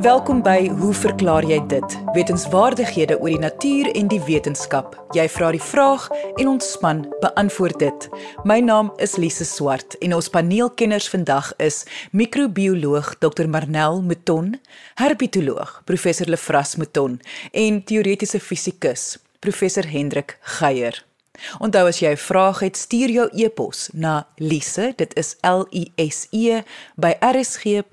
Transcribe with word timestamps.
Welkom 0.00 0.42
by 0.42 0.68
Hoe 0.68 0.92
verklaar 0.94 1.42
jy 1.42 1.56
dit? 1.66 1.94
Wetenskapwaardighede 2.14 3.16
oor 3.18 3.32
die 3.32 3.40
natuur 3.42 3.88
en 3.90 4.06
die 4.12 4.20
wetenskap. 4.22 4.92
Jy 5.16 5.24
vra 5.34 5.48
die 5.50 5.62
vraag 5.62 6.04
en 6.36 6.50
ons 6.52 6.68
span 6.76 7.00
beantwoord 7.24 7.80
dit. 7.82 8.06
My 8.44 8.60
naam 8.62 8.92
is 9.02 9.16
Lise 9.16 9.48
Swart 9.48 9.96
en 9.98 10.14
ons 10.14 10.28
paneelkenners 10.30 11.08
vandag 11.10 11.50
is 11.58 11.80
microbioloog 12.12 13.16
Dr 13.18 13.50
Marnel 13.50 13.98
Mouton, 13.98 14.60
herpetoloog 15.02 15.80
Professor 15.90 16.30
Lefras 16.30 16.76
Mouton 16.76 17.18
en 17.50 17.82
teoretiese 17.82 18.38
fisikus 18.38 19.16
Professor 19.40 19.90
Hendrik 19.90 20.38
Geier. 20.60 21.02
Onthou 21.58 21.86
as 21.86 21.98
jy 21.98 22.10
'n 22.10 22.16
vraag 22.16 22.58
het, 22.60 22.76
stuur 22.76 23.10
jou 23.10 23.28
e-pos 23.32 23.88
na 23.92 24.26
lise, 24.36 24.92
dit 24.96 25.16
is 25.16 25.36
L 25.42 25.66
I 25.70 25.92
S 25.96 26.26
E 26.30 26.62
by 26.96 27.14
rsg.co.za. 27.20 27.84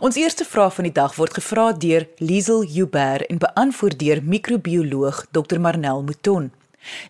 Ons 0.00 0.16
eerste 0.16 0.44
vraag 0.44 0.74
van 0.74 0.84
die 0.84 0.92
dag 0.92 1.14
word 1.14 1.34
gevra 1.34 1.72
deur 1.72 2.08
Liesel 2.18 2.64
Huber 2.66 3.26
en 3.30 3.38
beantwoord 3.38 3.98
deur 3.98 4.22
microbioloog 4.22 5.26
Dr 5.30 5.58
Marnel 5.58 6.02
Mouton. 6.02 6.52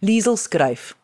Liesel 0.01 0.37
skryf: 0.37 0.97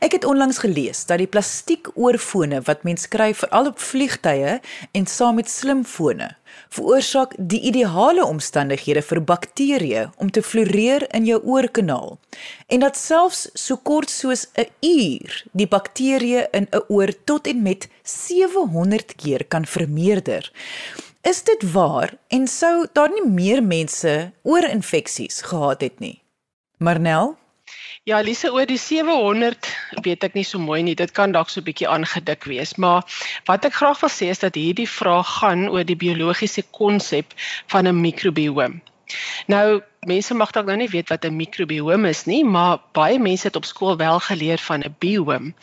Ek 0.00 0.12
het 0.12 0.24
onlangs 0.24 0.58
gelees 0.58 1.04
dat 1.06 1.18
die 1.18 1.30
plastiekoorfone 1.30 2.62
wat 2.68 2.82
mens 2.82 3.08
kry 3.08 3.32
veral 3.34 3.66
op 3.72 3.78
vliegtye 3.78 4.60
en 4.92 5.06
saam 5.06 5.40
met 5.40 5.50
slimfone 5.50 6.30
veroorsaak 6.72 7.34
die 7.38 7.60
ideale 7.68 8.24
omstandighede 8.24 9.02
vir 9.04 9.20
bakterieë 9.28 10.04
om 10.22 10.30
te 10.32 10.42
floreer 10.44 11.06
in 11.16 11.26
jou 11.28 11.38
oorkanaal 11.54 12.16
en 12.72 12.84
dat 12.84 12.98
selfs 12.98 13.46
so 13.54 13.76
kort 13.76 14.10
soos 14.10 14.46
'n 14.56 14.68
uur 14.80 15.42
die 15.52 15.68
bakterieë 15.74 16.48
in 16.52 16.68
'n 16.70 16.84
oor 16.88 17.12
tot 17.24 17.46
en 17.46 17.62
met 17.62 17.88
700 18.02 19.14
keer 19.16 19.44
kan 19.44 19.66
vermeerder. 19.66 20.52
Is 21.22 21.42
dit 21.42 21.72
waar 21.72 22.14
en 22.28 22.46
sou 22.46 22.86
daar 22.92 23.10
nie 23.10 23.30
meer 23.30 23.62
mense 23.62 24.32
oorinfeksies 24.42 25.42
gehad 25.42 25.80
het 25.80 26.00
nie? 26.00 26.22
Marnel 26.78 27.36
Ja, 28.04 28.18
Lise, 28.18 28.48
oor 28.50 28.66
die 28.66 28.80
700 28.82 29.68
weet 30.02 30.24
ek 30.26 30.34
nie 30.34 30.42
so 30.42 30.58
mooi 30.58 30.80
nie. 30.82 30.96
Dit 30.98 31.12
kan 31.14 31.30
dalk 31.36 31.52
so 31.52 31.60
'n 31.60 31.66
bietjie 31.68 31.86
aangedik 31.86 32.48
wees, 32.50 32.74
maar 32.74 33.06
wat 33.46 33.68
ek 33.68 33.78
graag 33.78 34.00
wil 34.00 34.10
sê 34.10 34.26
is 34.34 34.42
dat 34.42 34.58
hierdie 34.58 34.88
vraag 34.90 35.28
gaan 35.38 35.68
oor 35.70 35.86
die 35.86 35.98
biologiese 36.00 36.64
konsep 36.74 37.30
van 37.70 37.86
'n 37.86 38.00
mikrobiom. 38.00 38.80
Nou 39.46 39.82
mense 40.06 40.34
mag 40.34 40.50
dalk 40.50 40.66
nou 40.66 40.74
nie 40.80 40.90
weet 40.90 41.10
wat 41.12 41.24
'n 41.24 41.36
mikrobiom 41.36 42.04
is 42.10 42.24
nie, 42.26 42.44
maar 42.44 42.78
baie 42.92 43.18
mense 43.18 43.46
het 43.46 43.56
op 43.56 43.64
skool 43.64 43.96
wel 43.96 44.18
geleer 44.18 44.58
van 44.58 44.82
'n 44.82 44.94
biom. 44.98 45.54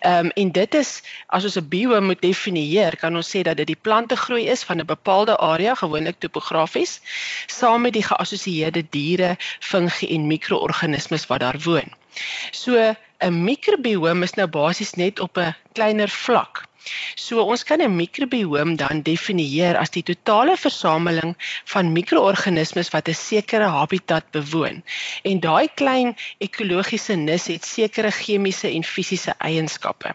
Ehm 0.00 0.26
um, 0.26 0.30
en 0.30 0.52
dit 0.52 0.74
is 0.74 1.02
as 1.26 1.44
ons 1.44 1.56
'n 1.58 1.68
biom 1.68 2.04
moet 2.04 2.22
definieer, 2.22 2.96
kan 2.96 3.16
ons 3.16 3.30
sê 3.36 3.42
dat 3.42 3.56
dit 3.56 3.66
die 3.66 3.82
plante 3.82 4.16
groei 4.16 4.46
is 4.46 4.62
van 4.62 4.78
'n 4.78 4.86
bepaalde 4.86 5.36
area, 5.36 5.74
gewoonlik 5.74 6.18
topografies, 6.18 7.00
saam 7.46 7.80
met 7.80 7.92
die 7.92 8.02
geassosieerde 8.02 8.86
diere, 8.90 9.36
fungi 9.60 10.14
en 10.14 10.26
mikroorganismes 10.26 11.26
wat 11.26 11.40
daar 11.40 11.58
woon. 11.64 11.90
So 12.50 12.94
'n 13.18 13.44
mikrobiom 13.44 14.22
is 14.22 14.34
nou 14.34 14.46
basies 14.46 14.92
net 14.92 15.20
op 15.20 15.38
'n 15.38 15.54
kleiner 15.72 16.08
vlak. 16.08 16.67
So 17.14 17.42
ons 17.42 17.64
kan 17.64 17.80
'n 17.82 17.96
mikrobiom 17.96 18.76
dan 18.76 19.02
definieer 19.02 19.76
as 19.76 19.90
die 19.90 20.02
totale 20.02 20.56
versameling 20.56 21.36
van 21.64 21.92
mikroorganismes 21.92 22.90
wat 22.90 23.08
'n 23.08 23.14
sekere 23.14 23.68
habitat 23.78 24.30
bewoon. 24.30 24.82
En 25.22 25.40
daai 25.40 25.68
klein 25.74 26.16
ekologiese 26.38 27.14
nis 27.14 27.46
het 27.46 27.64
sekere 27.64 28.10
chemiese 28.10 28.68
en 28.68 28.84
fisiese 28.84 29.34
eienskappe. 29.38 30.14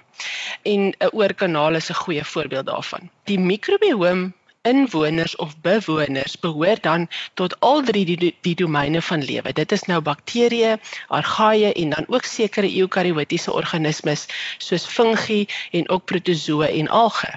En 0.64 0.94
'n 1.00 1.10
oorkanaal 1.12 1.76
is 1.76 1.90
'n 1.90 2.02
goeie 2.04 2.24
voorbeeld 2.24 2.66
daarvan. 2.66 3.10
Die 3.24 3.40
mikrobiom 3.40 4.34
inwoners 4.64 5.36
of 5.36 5.56
bewoners 5.62 6.40
behoort 6.40 6.84
dan 6.84 7.08
tot 7.34 7.60
al 7.60 7.84
drie 7.84 8.06
die, 8.06 8.36
die 8.42 8.56
domeine 8.56 9.02
van 9.02 9.24
lewe. 9.24 9.54
Dit 9.54 9.72
is 9.72 9.86
nou 9.92 10.02
bakterieë, 10.02 10.78
argaie 11.08 11.74
en 11.74 11.96
dan 11.96 12.08
ook 12.08 12.26
sekere 12.26 12.70
eukariotiese 12.82 13.54
organismes 13.54 14.28
soos 14.58 14.86
fungi 14.98 15.46
en 15.72 15.90
ook 15.90 16.06
protozoë 16.12 16.72
en 16.80 16.92
alge. 17.04 17.34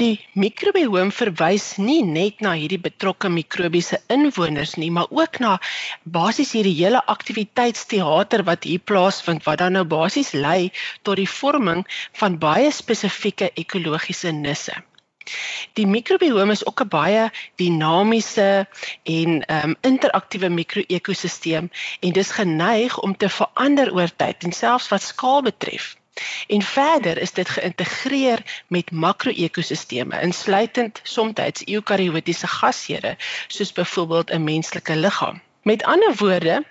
Die 0.00 0.16
mikrobiom 0.32 1.10
verwys 1.12 1.64
nie 1.76 2.00
net 2.10 2.38
na 2.44 2.54
hierdie 2.56 2.80
betrokke 2.80 3.28
mikrobiese 3.28 3.98
inwoners 4.14 4.78
nie, 4.80 4.88
maar 4.98 5.10
ook 5.12 5.36
na 5.44 5.58
basies 6.16 6.54
hierdie 6.56 6.78
hele 6.78 7.02
aktiwiteitsteater 7.14 8.46
wat 8.48 8.64
hier 8.64 8.80
plaasvind 8.92 9.44
wat 9.44 9.60
dan 9.60 9.76
nou 9.76 9.84
basies 9.90 10.32
lei 10.32 10.70
tot 11.04 11.20
die 11.20 11.28
vorming 11.28 11.84
van 12.22 12.40
baie 12.46 12.72
spesifieke 12.72 13.50
ekologiese 13.64 14.32
nisse. 14.32 14.80
Die 15.72 15.86
mikrobiom 15.86 16.50
is 16.50 16.66
ook 16.66 16.82
'n 16.82 16.88
baie 16.88 17.30
dinamiese 17.54 18.68
en 19.02 19.44
um, 19.54 19.76
interaktiewe 19.80 20.48
mikroekosisteem 20.48 21.70
en 22.00 22.12
dis 22.12 22.30
geneig 22.30 22.98
om 23.00 23.16
te 23.16 23.28
verander 23.28 23.94
oor 23.94 24.10
tyd 24.16 24.44
en 24.44 24.52
selfs 24.52 24.88
wat 24.88 25.02
skaal 25.02 25.42
betref. 25.42 25.96
En 26.46 26.62
verder 26.62 27.18
is 27.18 27.32
dit 27.32 27.48
geïntegreer 27.48 28.64
met 28.66 28.90
makroekosisteme 28.90 30.20
insluitend 30.20 31.00
soms 31.02 31.64
eukariotiese 31.64 32.46
gasheure 32.46 33.16
soos 33.46 33.72
byvoorbeeld 33.72 34.30
'n 34.30 34.44
menslike 34.44 34.96
liggaam. 34.96 35.40
Met 35.62 35.84
ander 35.84 36.14
woorde, 36.16 36.64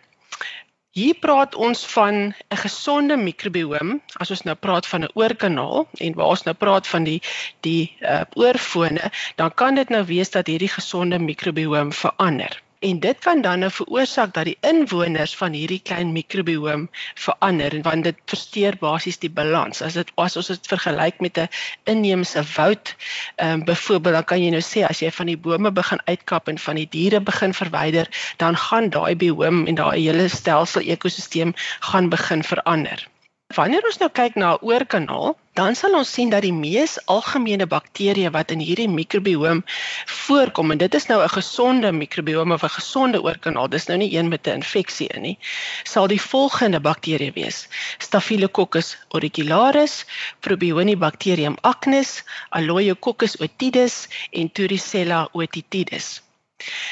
Hier 1.00 1.16
praat 1.16 1.54
ons 1.56 1.82
van 1.96 2.16
'n 2.54 2.62
gesonde 2.62 3.16
mikrobiom. 3.18 3.92
As 4.24 4.32
ons 4.36 4.44
nou 4.48 4.56
praat 4.66 4.88
van 4.92 5.04
'n 5.06 5.14
oorkanaal 5.22 5.88
en 6.06 6.18
waar 6.18 6.32
ons 6.36 6.44
nou 6.48 6.56
praat 6.64 6.88
van 6.94 7.04
die 7.04 7.22
die 7.68 7.84
uh, 8.02 8.22
oorfone, 8.34 9.12
dan 9.36 9.54
kan 9.54 9.76
dit 9.76 9.90
nou 9.90 10.04
wees 10.06 10.30
dat 10.36 10.52
hierdie 10.52 10.74
gesonde 10.80 11.20
mikrobiom 11.20 11.94
verander 12.04 12.64
en 12.80 13.00
dit 13.00 13.20
kan 13.20 13.42
dan 13.42 13.60
nou 13.60 13.72
veroorsaak 13.72 14.34
dat 14.34 14.48
die 14.48 14.58
inwoners 14.64 15.36
van 15.36 15.56
hierdie 15.58 15.82
klein 15.84 16.14
mikrobiom 16.16 16.86
verander 17.20 17.76
want 17.84 18.08
dit 18.08 18.22
versteur 18.32 18.78
basies 18.80 19.20
die 19.20 19.32
balans. 19.40 19.82
As 19.84 19.98
dit 20.00 20.14
as 20.16 20.38
ons 20.40 20.52
dit 20.54 20.72
vergelyk 20.72 21.20
met 21.20 21.38
'n 21.44 21.50
inheemse 21.94 22.44
woud 22.56 22.96
ehm 23.36 23.52
um, 23.52 23.66
byvoorbeeld 23.66 24.16
dan 24.16 24.24
kan 24.32 24.44
jy 24.44 24.50
nou 24.56 24.64
sê 24.64 24.88
as 24.88 25.04
jy 25.04 25.12
van 25.12 25.32
die 25.34 25.38
bome 25.38 25.72
begin 25.72 26.02
uitkap 26.06 26.48
en 26.48 26.58
van 26.58 26.76
die 26.76 26.90
diere 26.90 27.20
begin 27.20 27.54
verwyder 27.54 28.08
dan 28.38 28.58
gaan 28.58 28.90
daai 28.90 29.16
biom 29.16 29.66
en 29.68 29.76
daai 29.76 30.00
hele 30.00 30.28
stelsel 30.28 30.82
ekosisteem 30.82 31.54
gaan 31.80 32.10
begin 32.10 32.44
verander 32.44 33.08
Wanneer 33.58 33.86
ons 33.90 33.96
nou 33.98 34.08
kyk 34.18 34.36
na 34.38 34.50
'n 34.56 34.66
oorkanaal, 34.70 35.32
dan 35.60 35.76
sal 35.78 35.96
ons 36.00 36.10
sien 36.16 36.30
dat 36.34 36.44
die 36.46 36.54
mees 36.54 36.92
algemene 37.14 37.66
bakterieë 37.72 38.32
wat 38.36 38.52
in 38.56 38.62
hierdie 38.62 38.92
mikrobiom 38.98 39.64
voorkom 40.18 40.74
en 40.76 40.82
dit 40.84 40.98
is 41.00 41.08
nou 41.10 41.18
'n 41.24 41.34
gesonde 41.34 41.92
mikrobiom 42.02 42.54
of 42.58 42.64
'n 42.68 42.76
gesonde 42.76 43.24
oorkanaal, 43.24 43.72
dis 43.74 43.88
nou 43.88 43.98
nie 43.98 44.12
een 44.14 44.30
met 44.30 44.46
'n 44.46 44.62
infeksie 44.62 45.10
in 45.16 45.22
nie, 45.22 45.38
sal 45.84 46.08
die 46.08 46.22
volgende 46.22 46.80
bakterieë 46.80 47.34
wees: 47.34 47.68
Staphylococcus 47.98 48.98
auricularis, 49.10 50.06
Probionibacterium 50.40 51.58
acnes, 51.62 52.24
Aloeococcus 52.50 53.40
otidis 53.42 54.08
en 54.32 54.52
Turicella 54.52 55.28
otitidis. 55.34 56.22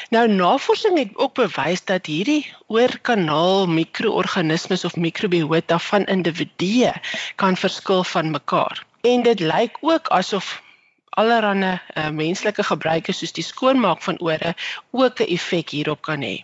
Nou 0.10 0.28
navorsing 0.28 0.98
het 0.98 1.16
ook 1.16 1.34
bewys 1.34 1.84
dat 1.84 2.06
hierdie 2.06 2.54
oorkanaal 2.68 3.68
mikroorganismes 3.68 4.86
of 4.86 4.96
mikrobiota 4.96 5.80
van 5.80 6.06
individue 6.06 6.94
kan 7.36 7.58
verskil 7.58 8.04
van 8.04 8.32
mekaar. 8.32 8.86
En 9.02 9.24
dit 9.24 9.40
lyk 9.40 9.78
ook 9.82 10.08
asof 10.08 10.62
allerlei 11.10 11.80
uh, 11.96 12.10
menslike 12.10 12.64
gebruike 12.64 13.12
soos 13.12 13.34
die 13.34 13.44
skoonmaak 13.44 14.02
van 14.06 14.20
ore 14.20 14.56
ook 14.92 15.20
'n 15.20 15.32
effek 15.38 15.70
hierop 15.70 16.02
kan 16.02 16.22
hê. 16.22 16.38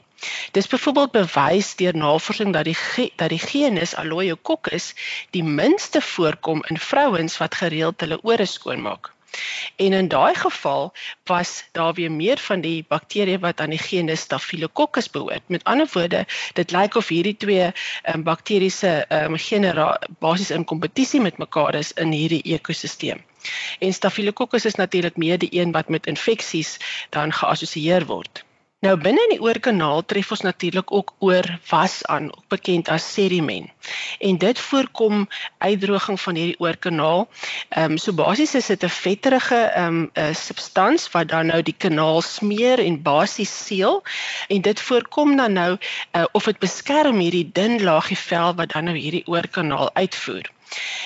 Dis 0.51 0.67
byvoorbeeld 0.67 1.11
bewys 1.11 1.75
deur 1.75 1.95
navorsing 1.97 2.53
dat 2.53 2.66
die 2.66 3.11
dat 3.16 3.29
die 3.29 3.40
genus 3.40 3.95
Aloeococcus 3.95 4.94
die 5.29 5.44
minste 5.44 6.01
voorkom 6.01 6.63
in 6.67 6.78
vrouens 6.78 7.38
wat 7.38 7.55
gereeld 7.55 8.00
hulle 8.01 8.19
ore 8.22 8.45
skoonmaak. 8.45 9.11
En 9.75 9.93
in 9.93 10.08
daai 10.08 10.35
geval 10.35 10.93
was 11.23 11.63
daar 11.72 11.93
weer 11.93 12.11
meer 12.11 12.37
van 12.37 12.61
die 12.61 12.85
bakterieë 12.87 13.40
wat 13.40 13.61
aan 13.61 13.73
die 13.73 13.81
genus 13.81 14.19
Staphylococcus 14.19 15.09
behoort. 15.09 15.47
Met 15.47 15.63
ander 15.63 15.90
woorde, 15.93 16.25
dit 16.53 16.72
lyk 16.72 16.96
of 16.96 17.08
hierdie 17.08 17.37
twee 17.37 17.72
um, 18.13 18.23
bakteriese 18.23 19.05
um, 19.09 19.37
genera 19.37 19.99
basies 20.19 20.52
in 20.52 20.66
kompetisie 20.66 21.22
met 21.22 21.37
mekaar 21.37 21.75
is 21.75 21.91
in 21.93 22.11
hierdie 22.11 22.43
ekosisteem. 22.55 23.23
En 23.79 23.93
Staphylococcus 23.93 24.66
is 24.66 24.75
natuurlik 24.75 25.17
meer 25.17 25.37
die 25.37 25.52
een 25.52 25.72
wat 25.72 25.90
met 25.90 26.05
infeksies 26.05 26.78
dan 27.09 27.34
geassosieer 27.34 28.05
word. 28.05 28.46
Nou 28.84 28.97
binne 29.00 29.22
in 29.30 29.32
die 29.32 29.40
oorkanaal 29.40 30.02
tref 30.12 30.34
ons 30.35 30.41
natuurlik 30.44 30.90
ook 30.91 31.14
oor 31.24 31.46
was 31.70 32.02
aan, 32.12 32.26
ook 32.34 32.47
bekend 32.52 32.90
as 32.91 33.06
sedimen. 33.14 33.70
En 34.20 34.38
dit 34.38 34.59
voorkom 34.59 35.22
uitdroging 35.58 36.20
van 36.22 36.35
hierdie 36.35 36.59
oorkanaal. 36.59 37.24
Ehm 37.70 37.96
um, 37.96 37.97
so 37.97 38.12
basies 38.18 38.56
is 38.59 38.68
dit 38.74 38.84
'n 38.84 38.90
vetterige 38.90 39.56
ehm 39.56 39.88
um, 39.88 40.09
'n 40.14 40.35
substans 40.35 41.08
wat 41.16 41.28
dan 41.28 41.46
nou 41.46 41.62
die 41.62 41.78
kanaal 41.78 42.22
smeer 42.22 42.80
en 42.80 43.02
basies 43.02 43.53
seël 43.66 44.03
en 44.47 44.62
dit 44.62 44.80
voorkom 44.80 45.35
dan 45.38 45.53
nou 45.53 45.78
uh, 45.78 46.26
of 46.32 46.44
dit 46.44 46.59
beskerm 46.59 47.24
hierdie 47.24 47.50
dun 47.53 47.84
laagie 47.84 48.20
vel 48.20 48.56
wat 48.56 48.76
dan 48.76 48.84
nou 48.84 48.97
hierdie 48.97 49.28
oorkanaal 49.28 49.96
uitvoer. 49.96 50.52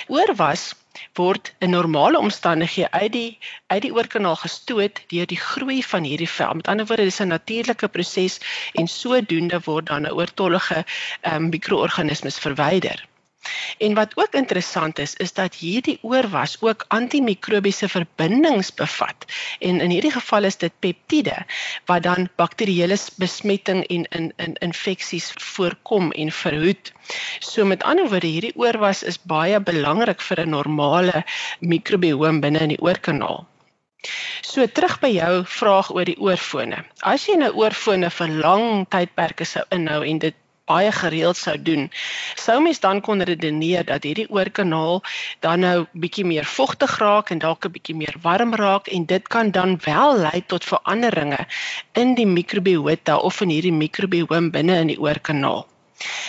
Oorwas 0.08 0.74
word 1.14 1.52
in 1.58 1.70
normale 1.70 2.18
omstandighede 2.18 2.90
uit 2.90 3.12
die 3.12 3.38
uit 3.66 3.82
die 3.82 3.92
oorkanaal 3.94 4.36
gestoot 4.36 5.02
deur 5.12 5.26
die 5.26 5.40
groei 5.40 5.82
van 5.90 6.06
hierdie 6.08 6.30
vel. 6.36 6.54
Met 6.60 6.70
ander 6.72 6.86
woorde, 6.86 7.04
dis 7.10 7.20
'n 7.20 7.34
natuurlike 7.34 7.88
proses 7.88 8.40
en 8.74 8.88
sodoende 8.88 9.60
word 9.64 9.86
dan 9.86 10.06
'n 10.06 10.16
oortollige 10.20 10.84
um, 11.32 11.48
mikroorganismes 11.48 12.38
verwyder. 12.38 13.06
En 13.78 13.94
wat 13.94 14.16
ook 14.16 14.34
interessant 14.34 14.98
is, 14.98 15.14
is 15.14 15.32
dat 15.32 15.54
hierdie 15.54 15.98
oorwas 16.02 16.56
ook 16.60 16.84
antimikrobiese 16.88 17.88
verbindings 17.88 18.74
bevat. 18.74 19.24
En 19.58 19.80
in 19.80 19.90
hierdie 19.90 20.12
geval 20.12 20.44
is 20.44 20.56
dit 20.56 20.72
peptiede 20.78 21.36
wat 21.84 22.02
dan 22.02 22.28
bakterieële 22.36 22.96
besmetting 23.16 23.84
en 23.86 24.04
in 24.04 24.32
in 24.36 24.54
infeksies 24.54 25.32
voorkom 25.36 26.10
en 26.12 26.32
verhoed. 26.32 26.92
So 27.38 27.64
met 27.64 27.82
ander 27.82 28.08
woorde, 28.08 28.26
hierdie 28.26 28.56
oorwas 28.56 29.02
is 29.02 29.22
baie 29.22 29.60
belangrik 29.60 30.20
vir 30.20 30.40
'n 30.40 30.50
normale 30.50 31.24
mikrobioom 31.60 32.40
binne 32.40 32.58
in 32.58 32.74
die 32.74 32.82
oorkanaal. 32.82 33.46
So 34.46 34.66
terug 34.66 35.00
by 35.02 35.08
jou 35.10 35.32
vraag 35.44 35.88
oor 35.94 36.04
die 36.04 36.18
oorfone. 36.22 36.84
As 37.02 37.26
jy 37.26 37.34
nou 37.40 37.50
oorfone 37.62 38.10
vir 38.10 38.28
lang 38.44 38.86
tydperke 38.94 39.44
sou 39.44 39.64
inhou 39.74 40.04
en 40.06 40.18
dit 40.18 40.36
baie 40.68 40.92
gereeld 40.92 41.36
sou 41.40 41.56
doen, 41.68 41.88
sou 42.36 42.58
mens 42.62 42.80
dan 42.84 43.00
kon 43.00 43.24
redeneer 43.30 43.84
dat 43.88 44.06
hierdie 44.08 44.28
oorkanaal 44.30 45.02
dan 45.44 45.64
nou 45.64 45.76
bietjie 45.92 46.26
meer 46.28 46.44
vogtig 46.44 46.98
raak 47.02 47.32
en 47.34 47.42
dalk 47.44 47.64
'n 47.64 47.74
bietjie 47.76 47.96
meer 47.96 48.16
warm 48.22 48.54
raak 48.54 48.92
en 48.98 49.06
dit 49.14 49.28
kan 49.28 49.50
dan 49.50 49.78
wel 49.84 50.18
lei 50.26 50.44
tot 50.46 50.64
veranderinge 50.64 51.40
in 51.92 52.14
die 52.14 52.26
mikrobiota 52.26 53.16
of 53.16 53.40
in 53.40 53.56
hierdie 53.56 53.78
mikrobiom 53.82 54.50
binne 54.50 54.80
in 54.84 54.94
die 54.94 55.00
oorkanaal. 55.00 55.66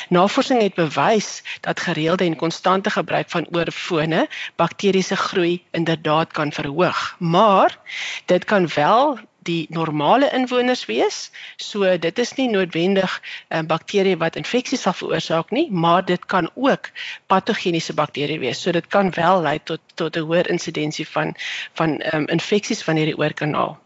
Navorsing 0.10 0.62
het 0.62 0.74
bewys 0.74 1.44
dat 1.62 1.80
gereelde 1.80 2.24
en 2.24 2.36
konstante 2.36 2.90
gebruik 2.90 3.30
van 3.30 3.48
oorfone 3.52 4.28
bakteriese 4.56 5.16
groei 5.16 5.66
inderdaad 5.72 6.32
kan 6.32 6.52
verhoog, 6.52 7.16
maar 7.20 7.78
dit 8.26 8.46
kan 8.46 8.70
wel 8.76 9.20
die 9.48 9.68
normale 9.70 10.30
inwoners 10.36 10.86
wees. 10.86 11.32
So 11.58 11.98
dit 11.98 12.20
is 12.20 12.34
nie 12.38 12.48
noodwendig 12.50 13.22
'n 13.50 13.56
uh, 13.58 13.66
bakterie 13.68 14.18
wat 14.18 14.36
infeksies 14.36 14.82
sal 14.82 14.94
veroorsaak 14.94 15.52
nie, 15.52 15.68
maar 15.72 16.06
dit 16.06 16.26
kan 16.26 16.50
ook 16.56 16.90
patogeniese 17.28 17.94
bakterie 17.94 18.40
wees. 18.40 18.62
So 18.62 18.72
dit 18.72 18.88
kan 18.88 19.12
wel 19.12 19.42
lei 19.42 19.60
tot 19.64 19.82
tot 19.96 20.16
'n 20.16 20.28
hoër 20.30 20.50
insidensie 20.50 21.08
van 21.08 21.36
van 21.74 22.02
um, 22.14 22.28
infeksies 22.28 22.84
van 22.84 22.96
hierdie 22.96 23.18
oorkanaal. 23.18 23.80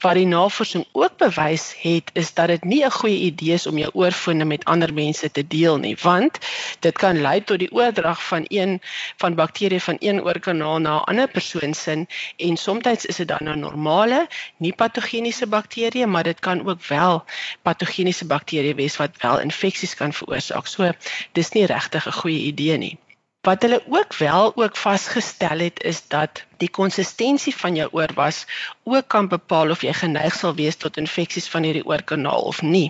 Wat 0.00 0.14
die 0.14 0.26
navorsing 0.26 0.86
ook 0.92 1.16
bewys 1.16 1.74
het, 1.78 2.10
is 2.12 2.34
dat 2.34 2.46
dit 2.46 2.64
nie 2.64 2.84
'n 2.84 2.90
goeie 2.90 3.18
idee 3.18 3.52
is 3.52 3.66
om 3.66 3.78
jou 3.78 3.90
oorfone 3.94 4.44
met 4.44 4.64
ander 4.64 4.94
mense 4.94 5.30
te 5.30 5.46
deel 5.46 5.76
nie, 5.78 5.96
want 6.02 6.38
dit 6.80 6.98
kan 6.98 7.20
lei 7.20 7.44
tot 7.44 7.58
die 7.58 7.72
oordrag 7.72 8.22
van 8.22 8.44
een 8.48 8.80
van 9.16 9.34
bakterieë 9.34 9.80
van 9.80 9.96
een 9.98 10.22
oorkanaal 10.22 10.78
na 10.78 10.96
'n 10.96 11.04
ander 11.04 11.28
persoon 11.28 11.74
se 11.74 12.06
en 12.36 12.56
soms 12.56 13.04
is 13.04 13.16
dit 13.16 13.28
dan 13.28 13.48
'n 13.48 13.58
normale, 13.58 14.28
nie 14.56 14.72
patogeniese 14.72 15.46
bakterie, 15.46 16.06
maar 16.06 16.22
dit 16.22 16.40
kan 16.40 16.68
ook 16.68 16.84
wel 16.84 17.24
patogeniese 17.62 18.26
bakterie 18.26 18.74
wees 18.74 18.96
wat 18.96 19.10
wel 19.18 19.40
infeksies 19.40 19.94
kan 19.94 20.12
veroorsaak. 20.12 20.66
So 20.66 20.92
dis 21.32 21.50
nie 21.50 21.66
regtig 21.66 22.06
'n 22.06 22.12
goeie 22.12 22.40
idee 22.52 22.76
nie. 22.76 22.98
Wat 23.46 23.62
hulle 23.62 23.82
ook 23.86 24.14
wel 24.18 24.52
ook 24.56 24.76
vasgestel 24.76 25.58
het 25.58 25.82
is 25.82 26.02
dat 26.08 26.44
die 26.56 26.70
konsistensie 26.70 27.52
van 27.56 27.76
jou 27.76 27.88
oorwas 27.92 28.44
ook 28.82 29.08
kan 29.08 29.28
bepaal 29.28 29.70
of 29.70 29.82
jy 29.84 29.92
geneig 29.92 30.34
sal 30.34 30.54
wees 30.56 30.78
tot 30.80 30.96
infeksies 31.00 31.48
van 31.52 31.66
hierdie 31.66 31.84
oorkanaal 31.84 32.46
of 32.48 32.62
nie. 32.62 32.88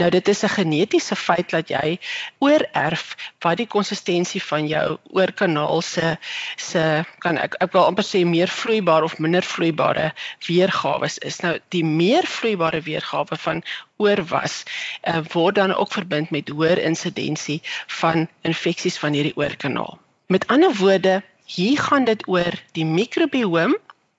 Nou 0.00 0.10
dit 0.10 0.28
is 0.28 0.42
'n 0.42 0.52
genetiese 0.58 1.16
feit 1.16 1.50
dat 1.50 1.68
jy 1.68 1.98
oorerf 2.38 3.16
wat 3.40 3.56
die 3.56 3.66
konsistensie 3.66 4.42
van 4.42 4.66
jou 4.66 4.98
oorkanaal 5.10 5.82
se 5.82 6.16
se 6.56 7.04
kan 7.18 7.38
ek 7.38 7.54
ek 7.60 7.72
wil 7.72 7.84
amper 7.84 8.04
sê 8.04 8.24
meer 8.24 8.48
vloeibaar 8.48 9.02
of 9.02 9.18
minder 9.18 9.42
vloeibare 9.42 10.12
weergawe 10.46 11.08
is. 11.20 11.40
Nou 11.40 11.58
die 11.68 11.84
meer 11.84 12.26
vloeibare 12.26 12.80
weergawe 12.80 13.36
van 13.36 13.62
oorwas 13.96 14.62
uh, 15.02 15.20
word 15.32 15.54
dan 15.54 15.74
ook 15.74 15.92
verbind 15.92 16.30
met 16.30 16.48
hoër 16.48 16.78
insidensie 16.78 17.60
van 17.86 18.28
infeksies 18.42 18.98
van 18.98 19.12
hierdie 19.12 19.36
oorkanaal. 19.36 19.98
Met 20.26 20.46
ander 20.46 20.74
woorde, 20.74 21.22
hier 21.46 21.78
gaan 21.78 22.04
dit 22.04 22.28
oor 22.28 22.54
die 22.72 22.84
mikrobioom 22.84 23.76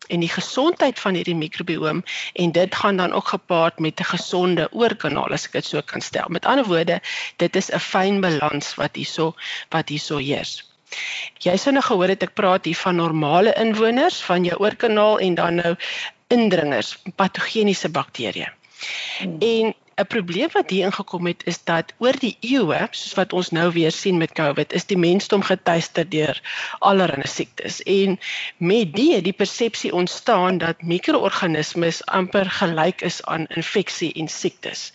en 0.07 0.23
die 0.23 0.31
gesondheid 0.31 0.99
van 0.99 1.17
hierdie 1.19 1.35
mikrobioom 1.35 2.03
en 2.33 2.51
dit 2.55 2.75
gaan 2.75 2.97
dan 2.97 3.11
ook 3.11 3.27
gepaard 3.27 3.79
met 3.79 3.99
'n 3.99 4.11
gesonde 4.13 4.67
oorkanaal 4.71 5.33
as 5.33 5.45
ek 5.45 5.51
dit 5.51 5.65
so 5.65 5.81
kan 5.81 6.01
stel. 6.01 6.25
Met 6.29 6.45
ander 6.45 6.65
woorde, 6.65 7.01
dit 7.35 7.55
is 7.55 7.71
'n 7.71 7.79
fyn 7.79 8.21
balans 8.21 8.75
wat 8.75 8.95
hierso 8.95 9.35
wat 9.69 9.89
hierso 9.89 10.17
heers. 10.17 10.63
Jy 11.43 11.57
sou 11.57 11.73
nou 11.73 11.83
gehoor 11.83 12.07
het 12.07 12.23
ek 12.23 12.33
praat 12.33 12.65
hier 12.65 12.75
van 12.75 12.95
normale 12.95 13.53
inwoners 13.53 14.21
van 14.23 14.43
jou 14.43 14.59
oorkanaal 14.59 15.19
en 15.19 15.35
dan 15.35 15.55
nou 15.55 15.75
indringers, 16.27 16.97
patogeniese 17.15 17.89
bakterieë. 17.89 18.56
Hmm. 19.19 19.35
En 19.39 19.75
'n 19.97 20.05
probleem 20.07 20.49
wat 20.51 20.69
hier 20.69 20.85
ingekom 20.85 21.25
het 21.25 21.41
is 21.45 21.63
dat 21.63 21.93
oor 21.97 22.13
die 22.19 22.37
eeue, 22.39 22.87
soos 22.91 23.13
wat 23.17 23.33
ons 23.33 23.49
nou 23.49 23.71
weer 23.73 23.91
sien 23.91 24.17
met 24.17 24.31
COVID, 24.37 24.73
is 24.73 24.85
die 24.85 24.97
mensdom 24.97 25.41
getuister 25.41 26.05
deur 26.09 26.41
allerlei 26.79 27.25
siektes. 27.27 27.81
En 27.83 28.19
met 28.57 28.93
die 28.93 29.21
die 29.21 29.33
persepsie 29.33 29.93
ontstaan 29.93 30.57
dat 30.57 30.81
mikroorganismes 30.81 32.05
amper 32.05 32.45
gelyk 32.59 33.01
is 33.01 33.23
aan 33.25 33.47
infeksie 33.47 34.13
en 34.13 34.27
siektes. 34.27 34.93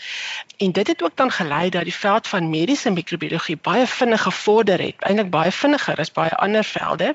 En 0.57 0.73
dit 0.73 0.87
het 0.87 1.03
ook 1.03 1.17
dan 1.17 1.31
gelei 1.31 1.71
dat 1.71 1.83
die 1.83 1.95
veld 1.95 2.29
van 2.29 2.51
mediese 2.51 2.91
mikrobiologie 2.91 3.57
baie 3.57 3.87
vinnig 3.87 4.23
gevorder 4.23 4.81
het, 4.81 5.03
eintlik 5.03 5.31
baie 5.31 5.51
vinniger 5.53 5.99
as 5.99 6.13
baie 6.13 6.35
ander 6.37 6.65
velde. 6.65 7.15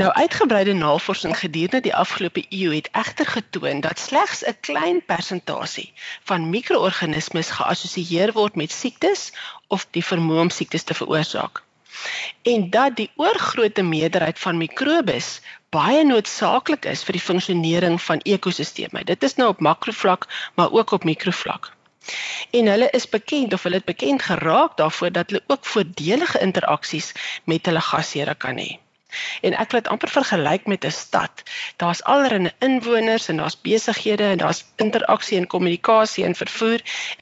Nou 0.00 0.12
uitgebreide 0.12 0.72
navorsing 0.72 1.34
gedurende 1.38 1.80
die 1.84 1.94
afgelope 1.94 2.44
eeu 2.48 2.70
het 2.74 2.86
egter 2.92 3.26
getoon 3.26 3.80
dat 3.84 3.98
slegs 3.98 4.40
'n 4.44 4.56
klein 4.60 5.04
persentasie 5.04 5.92
van 6.30 6.50
mikroorganismes 6.50 7.50
organismes 7.50 7.50
geassosieer 7.58 8.32
word 8.32 8.54
met 8.54 8.72
siektes 8.72 9.32
of 9.66 9.86
die 9.90 10.04
vermoë 10.04 10.40
om 10.40 10.50
siektes 10.50 10.82
te 10.82 10.94
veroorsaak. 10.94 11.62
En 12.42 12.70
dat 12.70 12.96
die 12.96 13.10
oorgrootste 13.16 13.82
meerderheid 13.82 14.38
van 14.38 14.56
mikrobes 14.56 15.40
baie 15.68 16.04
noodsaaklik 16.04 16.84
is 16.84 17.04
vir 17.04 17.20
die 17.20 17.26
funksionering 17.28 18.02
van 18.02 18.24
ekosisteme. 18.24 19.04
Dit 19.04 19.22
is 19.22 19.34
nou 19.34 19.48
op 19.48 19.60
makrovlak, 19.60 20.28
maar 20.54 20.72
ook 20.72 20.90
op 20.90 21.04
mikrovlak. 21.04 21.72
En 22.50 22.66
hulle 22.66 22.90
is 22.90 23.08
bekend 23.08 23.52
of 23.52 23.62
hulle 23.62 23.76
het 23.76 23.84
bekend 23.84 24.22
geraak 24.22 24.76
daarvoor 24.76 25.12
dat 25.12 25.30
hulle 25.30 25.44
ook 25.46 25.64
voordelige 25.64 26.38
interaksies 26.38 27.12
met 27.44 27.66
hulle 27.66 27.80
gasheere 27.80 28.34
kan 28.34 28.56
hê. 28.56 28.78
En 29.40 29.56
ek 29.56 29.70
wil 29.70 29.80
dit 29.80 29.90
amper 29.90 30.08
vergelyk 30.08 30.66
met 30.66 30.84
'n 30.84 30.90
stad. 30.90 31.42
Daar's 31.76 32.02
allerlei 32.02 32.52
inwoners 32.58 33.28
en 33.28 33.36
daar's 33.36 33.60
besighede 33.60 34.24
en 34.24 34.38
daar's 34.38 34.64
interaksie 34.76 35.38
en 35.38 35.46
kommunikasie 35.46 36.24
en 36.24 36.34
vervoer 36.34 36.80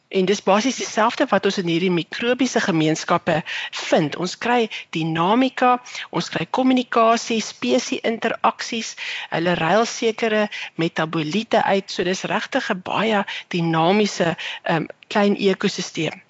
en 0.09 0.25
dis 0.25 0.43
basies 0.43 0.77
dieselfde 0.77 1.27
wat 1.29 1.45
ons 1.45 1.59
in 1.59 1.69
hierdie 1.69 1.93
mikrobiese 1.93 2.61
gemeenskappe 2.65 3.43
vind. 3.71 4.17
Ons 4.17 4.39
kry 4.39 4.71
dinamika, 4.97 5.75
ons 6.11 6.31
kry 6.33 6.47
kommunikasie, 6.51 7.41
spesie 7.45 8.01
interaksies, 8.01 8.95
hulle 9.31 9.55
ruil 9.55 9.85
sekere 9.85 10.49
metaboliete 10.75 11.63
uit. 11.65 11.91
So 11.91 12.05
dis 12.05 12.23
regtig 12.23 12.71
'n 12.71 12.81
baie 12.83 13.25
dinamiese 13.49 14.37
um, 14.65 14.89
klein 15.09 15.37
ekosisteem. 15.37 16.28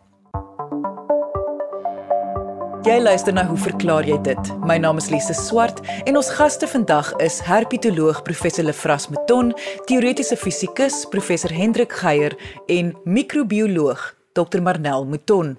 Jy 2.80 2.94
luister 3.02 3.34
na 3.36 3.42
hoe 3.44 3.58
verklaar 3.60 4.06
jy 4.08 4.16
dit? 4.24 4.50
My 4.64 4.78
naam 4.80 4.96
is 4.96 5.10
Lise 5.12 5.34
Swart 5.36 5.82
en 6.08 6.16
ons 6.16 6.30
gaste 6.32 6.64
vandag 6.64 7.10
is 7.20 7.36
herpetoloog 7.44 8.22
professor 8.24 8.64
Lefras 8.64 9.10
Meton, 9.12 9.50
teoretiese 9.84 10.38
fisikus 10.40 11.02
professor 11.12 11.52
Hendrik 11.52 11.92
Geier 12.00 12.32
en 12.72 12.94
microbioloog 13.04 14.06
Dr 14.32 14.64
Marnel 14.64 15.04
Meton. 15.04 15.58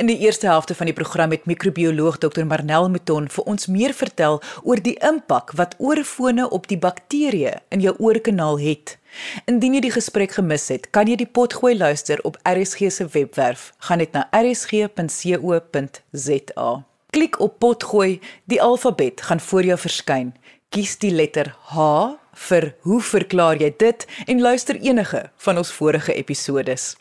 In 0.00 0.08
die 0.08 0.16
eerste 0.24 0.48
helfte 0.48 0.74
van 0.74 0.88
die 0.88 0.96
program 0.96 1.36
het 1.36 1.44
microbioloog 1.44 2.16
Dr 2.24 2.48
Marnel 2.48 2.88
Meton 2.88 3.28
vir 3.28 3.52
ons 3.52 3.68
meer 3.68 3.92
vertel 3.92 4.40
oor 4.62 4.80
die 4.80 4.96
impak 5.04 5.52
wat 5.60 5.76
oorfone 5.76 6.48
op 6.48 6.70
die 6.72 6.80
bakterieë 6.80 7.52
in 7.76 7.84
jou 7.84 7.92
oorkanaal 8.00 8.62
het. 8.64 8.96
Indien 9.44 9.74
jy 9.76 9.80
die 9.86 9.94
gesprek 9.94 10.32
gemis 10.38 10.68
het, 10.72 10.90
kan 10.90 11.06
jy 11.10 11.16
die 11.20 11.26
pot 11.38 11.54
gooi 11.58 11.74
luister 11.76 12.18
op 12.28 12.38
RSG 12.48 12.90
se 12.90 13.06
webwerf. 13.12 13.72
Gaan 13.88 13.98
net 14.02 14.12
na 14.16 14.28
rsg.co.za. 14.32 14.96
Klik 17.16 17.40
op 17.40 17.58
pot 17.58 17.84
gooi, 17.84 18.20
die 18.44 18.62
alfabet 18.62 19.20
gaan 19.28 19.40
voor 19.40 19.64
jou 19.64 19.78
verskyn. 19.78 20.34
Kies 20.68 20.98
die 21.00 21.14
letter 21.14 21.54
H 21.72 21.80
vir 22.36 22.74
hoe 22.84 23.00
verklaar 23.00 23.56
jy 23.60 23.70
dit 23.78 24.06
en 24.26 24.40
luister 24.44 24.76
enige 24.76 25.30
van 25.46 25.56
ons 25.62 25.72
vorige 25.72 26.12
episodes. 26.14 26.96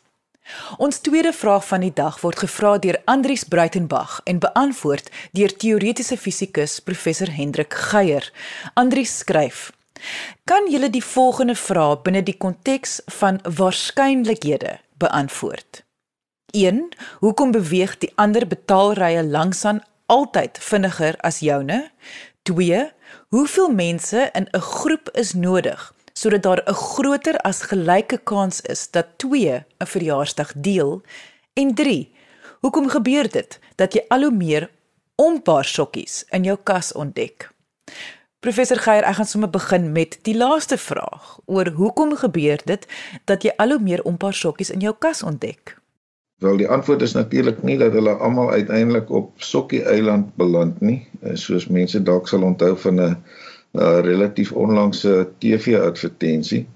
Ons 0.78 1.00
tweede 1.02 1.34
vraag 1.34 1.66
van 1.68 1.82
die 1.82 1.94
dag 1.94 2.20
word 2.22 2.44
gevra 2.44 2.76
deur 2.78 3.00
Andrius 3.10 3.44
Bruitenberg 3.50 4.20
en 4.30 4.40
beantwoord 4.40 5.10
deur 5.34 5.56
teoretiese 5.58 6.18
fisikus 6.22 6.78
professor 6.80 7.32
Hendrik 7.34 7.74
Geier. 7.74 8.30
Andrius 8.74 9.18
skryf: 9.24 9.72
Kan 10.44 10.70
julle 10.72 10.90
die 10.90 11.04
volgende 11.04 11.56
vraag 11.56 12.02
binne 12.02 12.24
die 12.24 12.38
konteks 12.38 13.02
van 13.20 13.40
waarskynlikhede 13.44 14.78
beantwoord? 14.98 15.84
1. 16.52 16.90
Hoekom 17.20 17.52
beweeg 17.52 17.98
die 17.98 18.12
ander 18.16 18.48
betaalrye 18.48 19.24
langsaan 19.24 19.82
altyd 20.06 20.58
vinniger 20.62 21.18
as 21.20 21.40
joune? 21.40 21.92
2. 22.44 22.92
Hoeveel 23.34 23.70
mense 23.70 24.30
in 24.34 24.48
'n 24.52 24.62
groep 24.62 25.10
is 25.14 25.34
nodig 25.34 25.94
sodat 26.14 26.44
daar 26.44 26.62
'n 26.66 26.74
groter 26.74 27.38
as 27.38 27.62
gelyke 27.62 28.18
kans 28.18 28.62
is 28.62 28.92
dat 28.92 29.08
twee 29.18 29.66
'n 29.80 29.86
verjaarsdag 29.86 30.54
deel? 30.56 31.02
En 31.54 31.74
3. 31.74 32.14
Hoekom 32.60 32.90
gebeur 32.90 33.30
dit 33.30 33.60
dat 33.76 33.94
jy 33.94 34.06
al 34.08 34.22
hoe 34.22 34.32
meer 34.32 34.70
onpaar 35.16 35.66
sokkies 35.66 36.24
in 36.30 36.44
jou 36.44 36.58
kas 36.64 36.94
ontdek? 36.94 37.52
Professor 38.46 38.78
Geier, 38.78 39.02
ek 39.10 39.16
gaan 39.18 39.26
sommer 39.26 39.50
begin 39.50 39.88
met 39.90 40.20
die 40.28 40.36
laaste 40.38 40.78
vraag 40.78 41.30
oor 41.50 41.72
hoekom 41.74 42.12
gebeur 42.20 42.62
dit 42.70 42.84
dat 43.26 43.42
jy 43.42 43.54
al 43.58 43.74
hoe 43.74 43.82
meer 43.82 44.04
onpaar 44.06 44.38
sokkies 44.38 44.70
in 44.76 44.84
jou 44.86 44.92
kas 45.02 45.24
ontdek? 45.26 45.74
Wel, 46.46 46.60
die 46.62 46.68
antwoord 46.70 47.02
is 47.02 47.16
natuurlik 47.18 47.64
nie 47.66 47.80
dat 47.82 47.96
hulle 47.98 48.14
almal 48.28 48.52
uiteindelik 48.54 49.10
op 49.10 49.32
Sokkie 49.42 49.82
Eiland 49.90 50.30
beland 50.38 50.78
nie, 50.86 51.00
eh, 51.24 51.34
soos 51.34 51.66
mense 51.74 52.04
dalk 52.06 52.30
sal 52.30 52.46
onthou 52.46 52.76
van 52.84 53.02
'n 53.02 53.18
relatief 54.06 54.52
onlangse 54.52 55.28
TV-advertensie. 55.42 56.68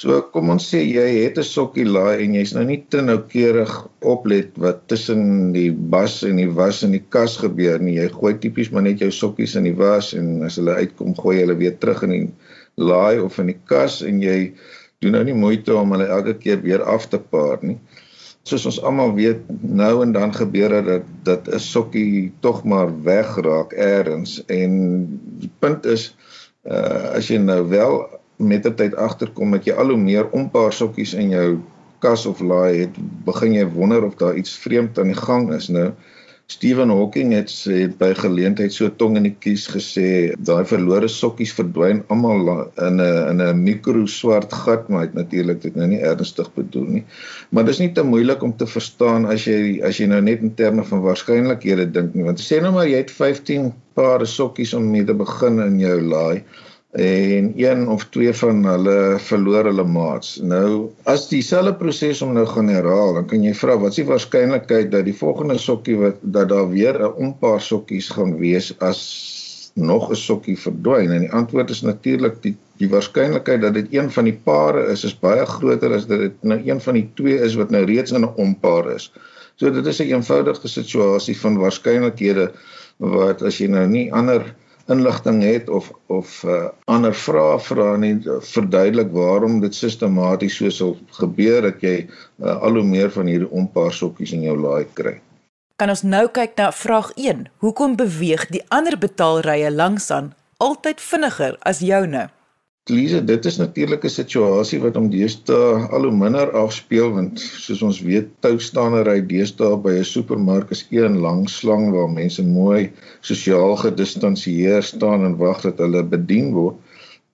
So 0.00 0.16
kom 0.32 0.50
ons 0.54 0.66
sê 0.72 0.80
jy 0.82 1.06
het 1.22 1.38
'n 1.38 1.46
sokkie 1.46 1.84
laai 1.84 2.24
en 2.24 2.34
jy's 2.34 2.52
nou 2.56 2.64
nie 2.64 2.78
te 2.92 3.00
noukeurig 3.04 3.72
oplet 4.12 4.50
wat 4.64 4.86
tussen 4.88 5.52
die 5.52 5.70
bas 5.70 6.22
en 6.24 6.36
die 6.40 6.48
was 6.60 6.82
in 6.86 6.92
die 6.96 7.04
kas 7.16 7.36
gebeur 7.42 7.78
nie. 7.78 7.98
Jy 8.00 8.08
gooi 8.08 8.34
tipies 8.40 8.70
maar 8.72 8.82
net 8.82 9.02
jou 9.04 9.10
sokkies 9.10 9.56
in 9.60 9.68
die 9.68 9.76
was 9.76 10.12
en 10.14 10.42
as 10.48 10.56
hulle 10.56 10.78
uitkom 10.80 11.14
gooi 11.14 11.36
jy 11.36 11.42
hulle 11.44 11.58
weer 11.60 11.76
terug 11.78 12.02
in 12.08 12.14
die 12.16 12.28
laai 12.76 13.20
of 13.20 13.38
in 13.38 13.52
die 13.52 13.60
kas 13.72 14.00
en 14.02 14.22
jy 14.22 14.52
doen 15.00 15.12
nou 15.16 15.24
nie 15.24 15.36
moeite 15.36 15.76
om 15.76 15.92
hulle 15.92 16.08
elke 16.08 16.34
keer 16.38 16.62
weer 16.62 16.82
af 16.82 17.08
te 17.08 17.18
paar 17.18 17.60
nie. 17.62 17.78
Soos 18.48 18.64
ons 18.66 18.80
almal 18.80 19.12
weet, 19.14 19.44
nou 19.60 20.02
en 20.02 20.12
dan 20.16 20.32
gebeur 20.32 20.72
dit 20.72 20.86
dat 20.88 21.04
dat 21.24 21.54
'n 21.54 21.60
sokkie 21.60 22.32
tog 22.40 22.64
maar 22.64 22.88
wegraak 23.04 23.72
eers 23.72 24.40
en 24.48 24.72
die 25.38 25.52
punt 25.60 25.86
is 25.86 26.14
uh 26.64 27.16
as 27.16 27.28
jy 27.28 27.38
nou 27.38 27.68
wel 27.68 28.19
met 28.40 28.64
die 28.66 28.74
tyd 28.74 28.96
agterkom 28.96 29.52
dat 29.56 29.68
jy 29.68 29.76
al 29.76 29.92
hoe 29.92 30.00
meer 30.00 30.30
onpaar 30.36 30.72
sokkies 30.72 31.14
in 31.14 31.34
jou 31.34 31.48
kas 32.00 32.24
of 32.26 32.40
laai 32.40 32.86
het, 32.86 32.96
begin 33.26 33.54
jy 33.58 33.66
wonder 33.74 34.06
of 34.06 34.16
daar 34.20 34.36
iets 34.40 34.56
vreemd 34.62 34.98
aan 34.98 35.12
die 35.12 35.20
gang 35.20 35.52
is 35.54 35.68
nou. 35.68 35.90
Stephen 36.50 36.90
Hawking 36.90 37.30
het 37.30 37.50
sê 37.52 37.84
by 38.00 38.08
geleentheid 38.18 38.74
so 38.74 38.90
tong 38.98 39.14
in 39.20 39.28
die 39.28 39.34
kies 39.44 39.68
gesê 39.70 40.06
daai 40.48 40.64
verlore 40.66 41.06
sokkies 41.12 41.52
verdwyn 41.54 42.00
almal 42.10 42.48
in 42.86 42.98
'n 42.98 43.28
in 43.32 43.42
'n 43.44 43.60
mikro 43.66 44.02
swart 44.06 44.56
gat 44.62 44.88
maar 44.88 45.04
het 45.06 45.14
natuurlik 45.14 45.60
dit 45.62 45.76
nou 45.76 45.86
nie 45.92 46.00
ernstig 46.12 46.50
bedoel 46.56 46.88
nie. 46.96 47.04
Maar 47.50 47.68
dis 47.68 47.78
nie 47.78 47.92
te 47.92 48.02
moeilik 48.02 48.42
om 48.42 48.56
te 48.56 48.66
verstaan 48.66 49.26
as 49.26 49.46
jy 49.46 49.78
as 49.90 50.00
jy 50.00 50.08
nou 50.10 50.20
net 50.20 50.42
in 50.42 50.54
terme 50.54 50.84
van 50.90 51.04
waarskynlikhede 51.06 51.86
dink 51.92 52.14
nie 52.14 52.26
want 52.26 52.42
sê 52.42 52.58
nou 52.60 52.72
maar 52.72 52.88
jy 52.88 52.98
het 53.04 53.14
15 53.20 53.70
pare 53.94 54.26
sokkies 54.26 54.74
om 54.74 54.90
mee 54.90 55.04
te 55.04 55.14
begin 55.14 55.60
in 55.60 55.78
jou 55.78 56.00
laai 56.00 56.42
en 56.90 57.52
een 57.56 57.88
of 57.88 58.04
twee 58.04 58.32
van 58.34 58.64
hulle 58.64 59.16
verloor 59.22 59.64
hulle 59.64 59.84
maats. 59.86 60.40
Nou 60.42 60.90
as 61.06 61.28
dieselfde 61.30 61.74
proses 61.78 62.22
om 62.22 62.32
nou 62.34 62.46
gaan 62.46 62.68
herhaal, 62.68 63.14
dan 63.14 63.28
kan 63.30 63.44
jy 63.46 63.52
vra 63.54 63.76
wat 63.78 63.94
is 63.94 64.00
die 64.02 64.08
waarskynlikheid 64.08 64.90
dat 64.90 65.06
die 65.06 65.14
volgende 65.14 65.58
sokkie 65.58 65.96
wat 66.00 66.18
dat 66.22 66.48
daar 66.50 66.66
weer 66.70 66.98
'n 66.98 67.14
onpaar 67.28 67.60
sokkies 67.60 68.08
gaan 68.08 68.38
wees 68.38 68.74
as 68.80 69.70
nog 69.74 70.10
'n 70.10 70.16
sokkie 70.16 70.58
verdwyn? 70.58 71.12
En 71.12 71.20
die 71.20 71.32
antwoord 71.32 71.70
is 71.70 71.82
natuurlik 71.82 72.42
die 72.42 72.56
die 72.80 72.88
waarskynlikheid 72.88 73.60
dat 73.60 73.74
dit 73.74 73.86
een 73.94 74.10
van 74.10 74.24
die 74.24 74.40
pare 74.44 74.86
is 74.90 75.04
is 75.04 75.18
baie 75.18 75.46
groter 75.46 75.94
as 75.94 76.06
dat 76.06 76.18
dit 76.18 76.42
nou 76.42 76.60
een 76.64 76.80
van 76.80 76.94
die 76.94 77.10
twee 77.14 77.38
is 77.38 77.54
wat 77.54 77.70
nou 77.70 77.84
reeds 77.84 78.12
in 78.12 78.24
'n 78.24 78.34
onpaar 78.36 78.94
is. 78.94 79.12
So 79.56 79.70
dit 79.70 79.86
is 79.86 80.00
'n 80.00 80.10
eenvoudige 80.10 80.68
situasie 80.68 81.38
van 81.38 81.58
waarskynlikhede 81.58 82.50
wat 82.96 83.42
as 83.42 83.58
jy 83.58 83.66
nou 83.66 83.86
nie 83.86 84.12
ander 84.12 84.54
inligting 84.90 85.42
het 85.42 85.68
of 85.68 85.90
of 86.06 86.42
uh, 86.44 86.68
ander 86.90 87.14
vrae 87.14 87.58
vra 87.62 87.96
nie 87.96 88.14
verduidelik 88.52 89.12
waarom 89.14 89.60
dit 89.62 89.74
sistematies 89.74 90.58
so 90.58 90.70
sal 90.70 90.96
gebeur 91.20 91.62
dat 91.68 91.82
jy 91.84 91.96
uh, 92.06 92.56
al 92.58 92.80
hoe 92.80 92.86
meer 92.86 93.12
van 93.14 93.30
hierdie 93.30 93.50
onpaar 93.50 93.92
sokkies 93.92 94.34
in 94.36 94.42
jou 94.48 94.56
laai 94.58 94.86
kry. 94.94 95.18
Kan 95.80 95.88
ons 95.88 96.02
nou 96.04 96.26
kyk 96.28 96.58
na 96.60 96.68
vraag 96.76 97.14
1. 97.16 97.46
Hoekom 97.64 97.96
beweeg 97.96 98.48
die 98.52 98.64
ander 98.68 98.98
betaalrye 99.00 99.70
langsaan 99.72 100.34
altyd 100.60 101.00
vinniger 101.00 101.56
as 101.64 101.80
joune? 101.80 102.28
Lise, 102.88 103.24
dit 103.24 103.44
is 103.44 103.56
natuurlik 103.56 104.04
'n 104.04 104.08
situasie 104.12 104.78
wat 104.80 104.96
om 104.96 105.10
deesdae 105.10 105.88
al 105.96 106.06
hoe 106.08 106.16
minder 106.16 106.50
afspeel 106.60 107.10
want 107.16 107.40
soos 107.40 107.82
ons 107.88 108.00
weet, 108.00 108.28
toestaanery 108.40 109.20
deesdae 109.32 109.76
by 109.84 109.92
'n 109.98 110.08
supermark 110.10 110.70
is 110.76 110.86
een 110.90 111.18
lang 111.26 111.48
slang 111.48 111.90
waar 111.94 112.10
mense 112.10 112.42
mooi 112.42 112.90
sosiaal 113.20 113.76
gedistansieer 113.84 114.82
staan 114.82 115.24
en 115.28 115.36
wag 115.36 115.60
dat 115.66 115.78
hulle 115.78 116.02
bedien 116.02 116.52
word. 116.56 116.76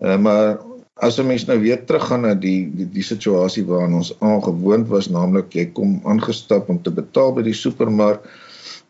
Uh, 0.00 0.18
maar 0.18 0.58
as 0.94 1.18
'n 1.18 1.26
mens 1.26 1.46
nou 1.46 1.58
weer 1.60 1.84
teruggaan 1.84 2.22
na 2.26 2.34
die 2.34 2.70
die, 2.76 2.88
die 2.98 3.08
situasie 3.12 3.64
waaraan 3.64 4.00
ons 4.02 4.14
aangewoond 4.20 4.88
was, 4.88 5.08
naamlik 5.08 5.52
jy 5.54 5.66
kom 5.72 6.00
aangestap 6.04 6.68
om 6.68 6.82
te 6.82 6.90
betaal 6.90 7.32
by 7.32 7.42
die 7.42 7.60
supermark, 7.64 8.26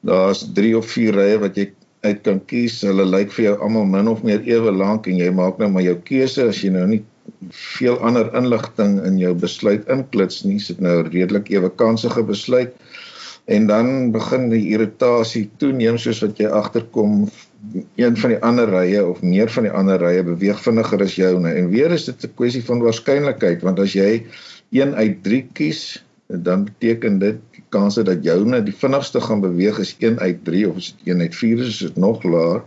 daar's 0.00 0.46
3 0.54 0.76
of 0.76 0.86
4 0.86 1.14
rye 1.14 1.38
wat 1.38 1.56
jy 1.56 1.72
uit 2.06 2.22
kan 2.26 2.40
kies. 2.50 2.80
Hulle 2.86 3.06
lyk 3.08 3.34
vir 3.36 3.50
jou 3.50 3.56
almal 3.66 3.88
min 3.90 4.08
of 4.12 4.22
meer 4.26 4.44
ewe 4.48 4.72
lank 4.72 5.08
en 5.10 5.20
jy 5.20 5.30
maak 5.34 5.60
nou 5.62 5.70
maar 5.74 5.86
jou 5.86 5.96
keuse 6.08 6.48
as 6.50 6.62
jy 6.62 6.72
nou 6.74 6.86
nie 6.90 7.02
veel 7.56 7.98
ander 8.06 8.30
inligting 8.38 9.00
in 9.06 9.18
jou 9.20 9.34
besluit 9.34 9.86
inklits 9.92 10.44
nie. 10.46 10.58
Dit 10.62 10.80
nou 10.84 11.00
redelik 11.08 11.50
ewe 11.52 11.70
kansige 11.82 12.22
besluit. 12.26 12.74
En 13.46 13.68
dan 13.70 14.10
begin 14.14 14.48
die 14.50 14.64
irritasie 14.74 15.44
toeneem 15.62 15.98
soos 16.02 16.22
wat 16.24 16.40
jy 16.42 16.48
agterkom 16.50 17.28
een 17.98 18.16
van 18.18 18.32
die 18.34 18.40
ander 18.46 18.70
rye 18.70 19.02
of 19.06 19.22
meer 19.22 19.50
van 19.50 19.68
die 19.68 19.74
ander 19.74 20.02
rye 20.02 20.24
beweeg 20.26 20.58
vinniger 20.62 21.02
as 21.02 21.14
joune. 21.18 21.52
En 21.52 21.70
weer 21.70 21.94
is 21.94 22.08
dit 22.10 22.24
'n 22.24 22.34
kwessie 22.34 22.64
van 22.64 22.82
waarskynlikheid 22.82 23.62
want 23.62 23.78
as 23.78 23.94
jy 23.94 24.26
1 24.74 24.94
uit 24.94 25.22
3 25.22 25.46
kies, 25.52 26.02
dan 26.26 26.64
beteken 26.64 27.18
dit 27.18 27.38
kanse 27.74 28.02
dat 28.06 28.24
joune 28.24 28.62
die 28.62 28.74
vinnigste 28.74 29.20
gaan 29.20 29.40
beweeg 29.40 29.78
is 29.82 29.96
1 29.98 30.18
uit 30.18 30.44
3 30.44 30.68
of 30.70 30.76
is 30.76 30.94
dit 30.96 31.14
1 31.14 31.20
uit 31.20 31.34
4 31.34 31.64
is 31.66 31.78
dit 31.78 31.96
nog 31.96 32.22
laer. 32.22 32.62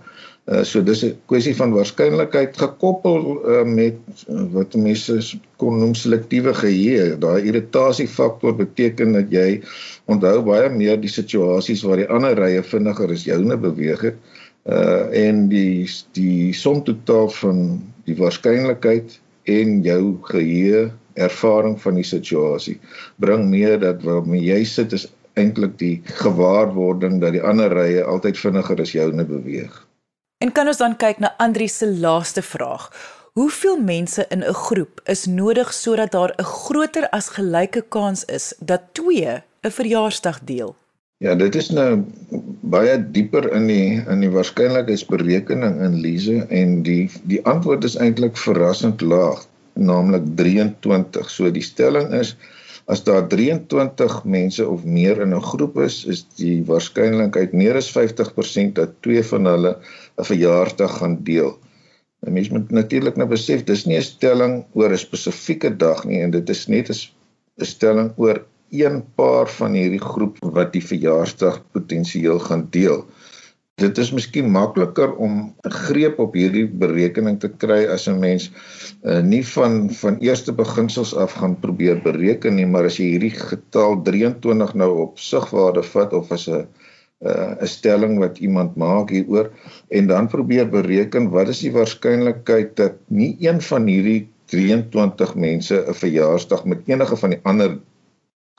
Uh, 0.50 0.64
so 0.66 0.82
dis 0.82 1.04
'n 1.06 1.14
kwessie 1.30 1.54
van 1.56 1.74
waarskynlikheid 1.76 2.58
gekoppel 2.58 3.20
uh, 3.46 3.64
met 3.64 4.00
uh, 4.26 4.46
wat 4.54 4.74
mense 4.74 5.20
kon 5.62 5.78
noem 5.78 5.94
selektiewe 5.94 6.54
geheue. 6.54 7.18
Daai 7.22 7.46
irritasiefaktor 7.46 8.56
beteken 8.58 9.14
dat 9.14 9.30
jy 9.30 9.62
onthou 10.10 10.42
baie 10.42 10.70
meer 10.74 10.98
die 10.98 11.12
situasies 11.12 11.84
waar 11.86 12.02
die 12.02 12.10
ander 12.10 12.34
rye 12.34 12.64
vinniger 12.66 13.14
as 13.14 13.28
joune 13.30 13.58
beweeg 13.58 14.02
het. 14.10 14.18
Uh 14.66 15.06
en 15.14 15.48
die 15.54 15.86
die 16.18 16.54
som 16.54 16.82
totaal 16.84 17.30
van 17.30 17.62
die 18.10 18.18
waarskynlikheid 18.18 19.20
en 19.46 19.82
jou 19.86 20.18
geheue 20.34 20.90
ervaring 21.20 21.78
van 21.82 22.00
die 22.00 22.08
situasie 22.08 22.80
bring 23.24 23.50
mee 23.52 23.78
dat 23.78 24.04
waarmee 24.08 24.42
jy 24.42 24.64
sit 24.64 24.96
is 24.98 25.08
eintlik 25.40 25.78
die 25.80 26.02
gewaarwording 26.22 27.20
dat 27.22 27.36
die 27.38 27.44
ander 27.44 27.72
rye 27.74 28.04
altyd 28.04 28.40
vinniger 28.40 28.82
as 28.82 28.96
joune 28.96 29.26
beweeg. 29.26 29.86
En 30.44 30.52
kan 30.56 30.68
ons 30.72 30.80
dan 30.80 30.96
kyk 30.96 31.20
na 31.20 31.34
Andri 31.38 31.68
se 31.68 31.88
laaste 31.88 32.42
vraag. 32.42 32.90
Hoeveel 33.40 33.78
mense 33.84 34.26
in 34.30 34.44
'n 34.44 34.54
groep 34.54 35.02
is 35.06 35.26
nodig 35.26 35.74
sodat 35.74 36.12
daar 36.12 36.34
'n 36.38 36.44
groter 36.44 37.10
as 37.10 37.30
gelyke 37.30 37.84
kans 37.90 38.26
is 38.26 38.54
dat 38.60 38.82
twee 38.94 39.44
'n 39.64 39.72
verjaarsdag 39.72 40.40
deel? 40.44 40.76
Ja, 41.18 41.36
dit 41.36 41.56
is 41.56 41.70
nou 41.70 42.06
baie 42.62 43.12
dieper 43.12 43.52
in 43.52 43.68
die 43.68 44.02
in 44.08 44.22
die 44.24 44.30
waarskynlikheidsberekening 44.32 45.82
in 45.82 45.98
Lise 46.00 46.46
en 46.48 46.84
die 46.84 47.10
die 47.24 47.46
antwoord 47.46 47.84
is 47.84 47.98
eintlik 48.00 48.38
verrassend 48.38 49.02
laag, 49.02 49.42
naamlik 49.80 50.26
23. 50.36 51.30
So 51.30 51.52
die 51.52 51.66
stelling 51.66 52.14
is 52.14 52.36
As 52.90 53.04
daar 53.06 53.28
23 53.30 54.24
mense 54.26 54.64
of 54.68 54.84
meer 54.84 55.20
in 55.22 55.34
'n 55.38 55.48
groep 55.52 55.76
is, 55.78 56.06
is 56.14 56.22
die 56.42 56.64
waarskynlikheid 56.66 57.52
meer 57.54 57.78
as 57.78 57.90
50% 57.98 58.74
dat 58.80 58.96
twee 59.06 59.22
van 59.32 59.46
hulle 59.46 59.74
'n 60.18 60.26
verjaarsdag 60.30 60.96
gaan 61.02 61.18
deel. 61.24 61.52
'n 62.26 62.34
Mens 62.34 62.50
moet 62.50 62.72
natuurlik 62.72 63.16
nou 63.22 63.28
besef 63.30 63.64
dis 63.64 63.86
nie 63.86 63.98
'n 63.98 64.08
stelling 64.08 64.56
oor 64.74 64.90
'n 64.92 65.04
spesifieke 65.06 65.72
dag 65.86 66.02
nie 66.06 66.22
en 66.22 66.32
dit 66.32 66.50
is 66.50 66.66
net 66.68 66.90
'n 66.90 67.70
stelling 67.74 68.10
oor 68.18 68.42
een 68.72 69.04
paar 69.16 69.48
van 69.60 69.74
hierdie 69.74 70.06
groep 70.12 70.42
wat 70.58 70.74
die 70.74 70.86
verjaarsdag 70.92 71.62
potensieel 71.72 72.40
gaan 72.40 72.68
deel 72.72 73.06
dit 73.80 73.98
is 74.04 74.12
miskien 74.16 74.50
makliker 74.52 75.14
om 75.16 75.54
'n 75.66 75.72
greep 75.86 76.20
op 76.20 76.34
hierdie 76.34 76.68
berekening 76.68 77.40
te 77.40 77.50
kry 77.50 77.86
as 77.86 78.08
'n 78.08 78.20
mens 78.20 78.52
uh, 79.04 79.22
nie 79.22 79.44
van 79.56 79.90
van 80.02 80.18
eerste 80.20 80.54
beginsels 80.54 81.16
af 81.16 81.34
gaan 81.40 81.56
probeer 81.60 82.02
bereken 82.04 82.56
nie, 82.56 82.66
maar 82.66 82.86
as 82.86 82.98
jy 82.98 83.06
hierdie 83.16 83.36
getal 83.36 84.02
23 84.04 84.74
nou 84.74 84.92
op 85.08 85.20
sigwaarde 85.20 85.84
vat 85.84 86.14
of 86.14 86.32
as 86.32 86.48
'n 86.48 86.68
uh, 87.22 87.56
'n 87.62 87.68
stelling 87.68 88.20
wat 88.20 88.38
iemand 88.40 88.76
maak 88.76 89.10
hieroor 89.10 89.52
en 89.90 90.08
dan 90.08 90.28
probeer 90.28 90.70
bereken 90.70 91.30
wat 91.30 91.48
is 91.48 91.60
die 91.60 91.72
waarskynlikheid 91.72 92.76
dat 92.76 92.94
nie 93.08 93.36
een 93.40 93.62
van 93.62 93.88
hierdie 93.88 94.28
23 94.46 95.36
mense 95.36 95.86
'n 95.88 95.94
verjaarsdag 95.94 96.66
met 96.66 96.88
enige 96.88 97.16
van 97.16 97.30
die 97.30 97.40
ander 97.44 97.80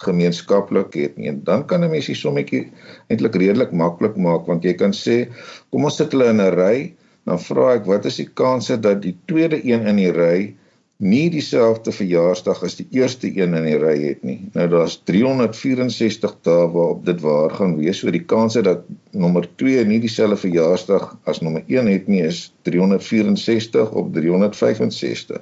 gemeenskaplik 0.05 0.95
het 0.95 1.19
nie. 1.19 1.29
En 1.29 1.43
dan 1.45 1.67
kan 1.67 1.85
'n 1.85 1.91
mens 1.91 2.07
die 2.07 2.19
sommetjie 2.19 2.63
eintlik 3.09 3.35
redelik 3.35 3.73
maklik 3.73 4.17
maak 4.17 4.47
want 4.47 4.65
jy 4.65 4.75
kan 4.75 4.93
sê 4.93 5.29
kom 5.71 5.85
ons 5.85 5.97
sit 5.97 6.13
hulle 6.13 6.31
in 6.31 6.41
'n 6.41 6.55
ry, 6.55 6.95
dan 7.25 7.39
vra 7.39 7.75
ek 7.75 7.87
wat 7.87 8.05
is 8.05 8.17
die 8.17 8.31
kanse 8.43 8.81
dat 8.81 9.03
die 9.03 9.17
tweede 9.27 9.61
een 9.65 9.87
in 9.87 9.97
die 9.97 10.13
ry 10.13 10.55
nie 11.01 11.31
dieselfde 11.33 11.93
verjaarsdag 11.97 12.59
as 12.67 12.77
die 12.77 12.87
eerste 12.93 13.29
een 13.33 13.55
in 13.57 13.65
die 13.65 13.79
ry 13.81 13.95
het 14.03 14.25
nie. 14.27 14.51
Nou 14.53 14.67
daar's 14.69 14.99
364 15.09 16.35
dae 16.45 16.67
waarop 16.75 17.07
dit 17.07 17.23
waar 17.25 17.55
gaan 17.57 17.79
wees. 17.79 18.03
So 18.03 18.13
die 18.13 18.25
kanse 18.25 18.63
dat 18.63 18.85
nommer 19.17 19.49
2 19.57 19.85
nie 19.89 20.01
dieselfde 20.01 20.37
verjaarsdag 20.37 21.15
as 21.25 21.41
nommer 21.41 21.65
1 21.67 21.89
het 21.89 22.09
nie 22.09 22.21
is 22.27 22.51
364 22.69 23.97
op 23.97 24.13
365. 24.13 25.41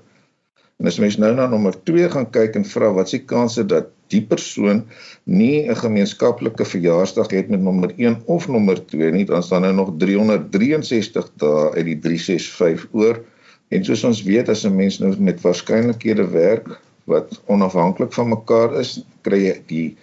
En 0.79 0.87
as 0.87 1.01
mens 1.03 1.19
nou 1.19 1.33
na 1.35 1.49
nommer 1.51 1.75
2 1.91 2.11
gaan 2.15 2.31
kyk 2.31 2.55
en 2.55 2.65
vra 2.65 2.93
wat 2.95 3.11
is 3.11 3.19
die 3.19 3.27
kanse 3.27 3.67
dat 3.67 3.91
die 4.13 4.23
persoon 4.23 4.85
nie 5.25 5.69
'n 5.69 5.77
gemeenskaplike 5.77 6.65
verjaarsdag 6.65 7.31
het 7.31 7.49
met 7.49 7.61
nommer 7.61 7.93
1 7.97 8.23
of 8.27 8.49
nommer 8.49 8.87
2 8.87 9.11
nie, 9.13 9.25
dan 9.25 9.43
staan 9.43 9.63
nou 9.63 9.75
nog 9.75 9.95
363 9.99 11.31
dae 11.37 11.71
uit 11.75 11.85
die 11.85 11.99
365 11.99 12.89
oor. 12.93 13.21
En 13.69 13.85
soos 13.85 14.05
ons 14.05 14.23
weet 14.23 14.49
as 14.49 14.65
'n 14.65 14.77
mens 14.77 14.99
nou 14.99 15.15
met 15.19 15.41
waarskynlikhede 15.41 16.29
werk 16.29 16.81
wat 17.05 17.41
onafhanklik 17.47 18.13
van 18.13 18.29
mekaar 18.29 18.79
is, 18.81 19.01
kry 19.23 19.41
jy 19.45 19.57
die 19.67 19.97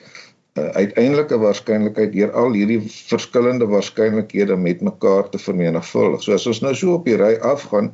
uh, 0.57 0.69
uiteindelike 0.74 1.38
waarskynlikheid 1.38 2.13
deur 2.13 2.31
al 2.31 2.53
hierdie 2.57 2.81
verskillende 2.88 3.67
waarskynlikhede 3.69 4.55
met 4.55 4.81
mekaar 4.81 5.29
te 5.29 5.38
vermenigvuldig. 5.38 6.24
So 6.24 6.33
as 6.33 6.47
ons 6.47 6.62
nou 6.62 6.74
so 6.75 6.93
op 6.93 7.05
die 7.05 7.17
ry 7.17 7.35
afgaan, 7.41 7.91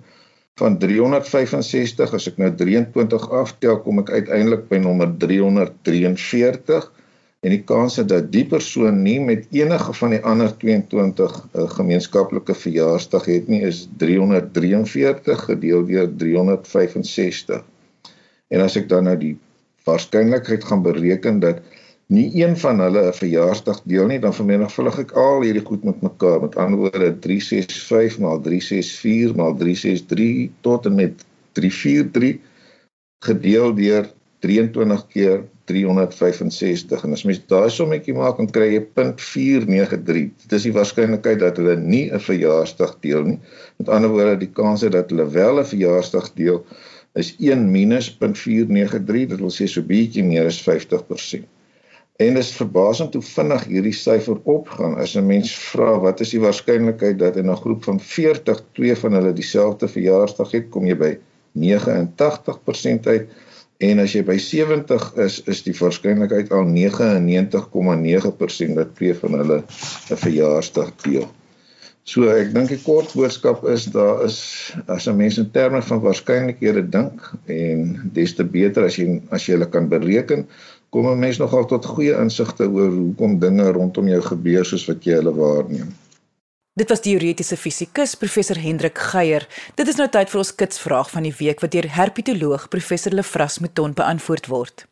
van 0.62 0.78
365 0.78 2.14
as 2.18 2.28
ek 2.30 2.38
nou 2.42 2.52
23 2.54 3.30
aftel 3.42 3.80
kom 3.82 4.02
ek 4.04 4.12
uiteindelik 4.14 4.68
by 4.70 4.78
nommer 4.84 5.10
343 5.24 6.90
en 7.42 7.54
die 7.56 7.64
kans 7.66 7.98
dat 8.06 8.28
die 8.34 8.44
persoon 8.46 9.00
nie 9.02 9.18
met 9.24 9.48
enige 9.58 9.96
van 9.98 10.14
die 10.14 10.22
ander 10.22 10.52
22 10.62 11.34
uh, 11.34 11.66
gemeenskaplike 11.78 12.54
verjaarsdag 12.54 13.26
het 13.32 13.50
nie 13.50 13.64
is 13.66 13.88
343 14.04 15.46
gedeel 15.50 15.88
deur 15.90 16.12
365 16.22 17.64
en 18.52 18.66
as 18.68 18.78
ek 18.78 18.90
dan 18.92 19.10
nou 19.10 19.18
die 19.18 19.36
waarskynlikheid 19.90 20.68
gaan 20.70 20.86
bereken 20.86 21.42
dat 21.42 21.64
nie 22.12 22.28
een 22.36 22.58
van 22.60 22.80
hulle 22.84 23.02
'n 23.08 23.14
verjaarsdag 23.16 23.82
deel 23.88 24.08
nie, 24.08 24.20
dan 24.20 24.34
vermenigvuldig 24.36 24.98
ek 25.00 25.12
al 25.12 25.44
hierdie 25.46 25.66
goed 25.66 25.84
met 25.88 26.02
mekaar. 26.02 26.42
Met 26.42 26.56
ander 26.56 26.80
woorde 26.80 27.20
365 27.20 28.20
maal 28.20 28.42
364 28.42 29.36
maal 29.36 29.56
363 29.56 30.50
tot 30.62 30.86
en 30.86 30.96
met 30.96 31.24
343 31.60 32.40
gedeel 33.24 33.76
deur 33.76 34.12
23 34.40 35.08
keer 35.08 35.44
365 35.72 37.04
en 37.06 37.16
as 37.16 37.24
mens 37.24 37.40
daai 37.48 37.70
sommetjie 37.70 38.16
maak 38.18 38.42
dan 38.42 38.50
kry 38.52 38.68
jy 38.74 38.82
0.493. 38.98 40.24
Dit 40.44 40.58
is 40.58 40.68
die 40.68 40.74
waarskynlikheid 40.76 41.40
dat 41.40 41.62
hulle 41.62 41.78
nie 41.78 42.10
'n 42.12 42.20
verjaarsdag 42.20 42.98
deel 43.06 43.24
nie. 43.24 43.40
Met 43.78 43.90
ander 43.90 44.10
woorde 44.10 44.38
die 44.38 44.52
kans 44.52 44.82
dat 44.82 45.10
hulle 45.10 45.30
wel 45.30 45.60
'n 45.60 45.72
verjaarsdag 45.74 46.34
deel 46.36 46.66
is 47.14 47.36
1 47.40 47.72
minus 47.72 48.12
0.493. 48.20 49.28
Dit 49.32 49.40
wil 49.40 49.54
sê 49.54 49.68
so 49.68 49.82
bietjie 49.82 50.24
meer 50.24 50.46
as 50.46 50.62
50%. 50.62 51.48
En 52.22 52.36
dit 52.38 52.44
is 52.44 52.54
verbasend 52.54 53.16
hoe 53.18 53.24
vinnig 53.26 53.64
hierdie 53.72 53.96
syfer 53.98 54.38
opgaan 54.54 54.94
as 55.04 55.16
'n 55.18 55.26
mens 55.26 55.50
vra 55.72 55.92
wat 56.06 56.22
is 56.26 56.34
die 56.36 56.44
waarskynlikheid 56.44 57.18
dat 57.20 57.38
in 57.42 57.50
'n 57.50 57.62
groep 57.64 57.82
van 57.90 58.00
40 58.00 58.58
twee 58.78 58.96
van 59.04 59.12
hulle 59.18 59.34
dieselfde 59.34 59.88
verjaarsdag 59.88 60.50
het, 60.52 60.70
kom 60.70 60.86
jy 60.86 60.98
by 60.98 61.18
89% 61.66 63.08
uit. 63.08 63.26
En 63.82 64.00
as 64.00 64.14
jy 64.14 64.24
by 64.24 64.38
70 64.38 65.14
is, 65.26 65.42
is 65.50 65.64
die 65.66 65.74
waarskynlikheid 65.74 66.52
al 66.54 66.66
99,9% 66.70 68.78
dat 68.78 68.96
twee 68.96 69.14
van 69.24 69.34
hulle 69.42 69.64
'n 69.64 69.66
verjaarsdag 70.26 70.90
deel. 71.02 71.30
So 72.04 72.32
ek 72.34 72.50
dink 72.54 72.72
die 72.74 72.82
kort 72.82 73.12
boodskap 73.14 73.62
is 73.70 73.86
daar 73.94 74.24
is 74.26 74.74
as 74.90 75.08
'n 75.08 75.18
mens 75.18 75.38
in 75.38 75.52
terme 75.52 75.82
van 75.82 76.02
waarskynlikhede 76.02 76.90
dink 76.90 77.22
en 77.46 78.10
des 78.14 78.34
te 78.36 78.44
beter 78.44 78.86
as 78.86 78.98
jy 78.98 79.22
as 79.30 79.46
jy 79.46 79.54
hulle 79.54 79.70
kan 79.70 79.90
bereken, 79.90 80.48
kom 80.92 81.08
'n 81.08 81.20
mens 81.20 81.38
nogal 81.40 81.66
tot 81.66 81.86
goeie 81.86 82.16
insigte 82.20 82.68
oor 82.68 82.92
hoekom 82.92 83.40
dinge 83.40 83.72
rondom 83.72 84.08
jou 84.08 84.22
gebeur 84.22 84.66
soos 84.66 84.86
wat 84.86 85.04
jy 85.04 85.14
hulle 85.14 85.34
waarneem. 85.34 85.92
Dit 86.76 86.90
was 86.90 87.02
teoretiese 87.04 87.58
fisikus 87.58 88.16
professor 88.16 88.56
Hendrik 88.56 88.98
Geier. 88.98 89.48
Dit 89.76 89.88
is 89.88 89.98
nou 90.00 90.08
tyd 90.08 90.30
vir 90.30 90.40
ons 90.40 90.56
kitsvraag 90.56 91.10
van 91.12 91.24
die 91.24 91.34
week 91.40 91.60
wat 91.60 91.72
deur 91.72 91.88
herpetoloog 91.96 92.70
professor 92.70 93.12
Lefras 93.12 93.60
Mouton 93.60 93.94
beantwoord 93.94 94.48
word. 94.48 94.86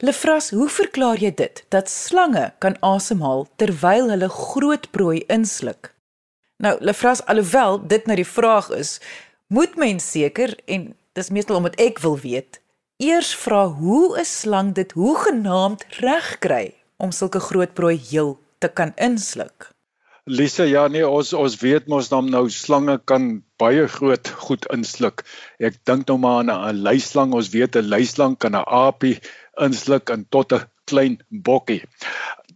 Lefras, 0.00 0.50
hoe 0.50 0.68
verklaar 0.68 1.18
jy 1.18 1.32
dit 1.34 1.64
dat 1.74 1.90
slange 1.90 2.52
kan 2.58 2.76
asemhaal 2.80 3.48
terwyl 3.56 4.10
hulle 4.10 4.28
groot 4.28 4.90
prooi 4.90 5.24
insluk? 5.26 5.94
Nou, 6.62 6.76
Lefras, 6.80 7.24
alhoewel 7.26 7.82
dit 7.86 8.06
nou 8.06 8.16
die 8.16 8.28
vraag 8.28 8.70
is, 8.70 9.00
moet 9.46 9.76
mens 9.76 10.10
seker 10.10 10.54
en 10.66 10.94
dis 11.12 11.30
meestal 11.30 11.56
omdat 11.56 11.78
ek 11.80 11.98
wil 12.04 12.18
weet, 12.22 12.60
eers 12.96 13.34
vra 13.36 13.62
hoe 13.68 14.18
'n 14.18 14.24
slang 14.24 14.68
dit 14.74 14.92
hoegenaamd 14.92 15.84
reg 16.00 16.28
kry 16.44 16.66
om 16.96 17.10
sulke 17.12 17.40
groot 17.40 17.72
prooi 17.74 17.96
heel 18.10 18.38
te 18.58 18.68
kan 18.68 18.92
insluk. 18.96 19.72
Lisa, 20.24 20.64
ja 20.64 20.88
nee, 20.88 21.08
ons 21.08 21.32
ons 21.32 21.56
weet 21.60 21.86
mos 21.86 22.08
dan 22.08 22.30
nou 22.30 22.48
slange 22.50 22.96
kan 23.04 23.44
baie 23.62 23.86
groot 23.88 24.28
goed 24.28 24.64
insluk. 24.74 25.22
Ek 25.58 25.76
dink 25.84 26.08
nou 26.08 26.18
maar 26.18 26.38
aan 26.40 26.50
'n 26.50 26.82
luislang. 26.88 27.34
Ons 27.34 27.52
weet 27.52 27.76
'n 27.76 27.88
luislang 27.88 28.38
kan 28.38 28.56
'n 28.56 28.64
aapie 28.66 29.20
insluk 29.60 30.10
en 30.10 30.26
tot 30.28 30.52
'n 30.52 30.66
klein 30.84 31.20
bokkie. 31.28 31.82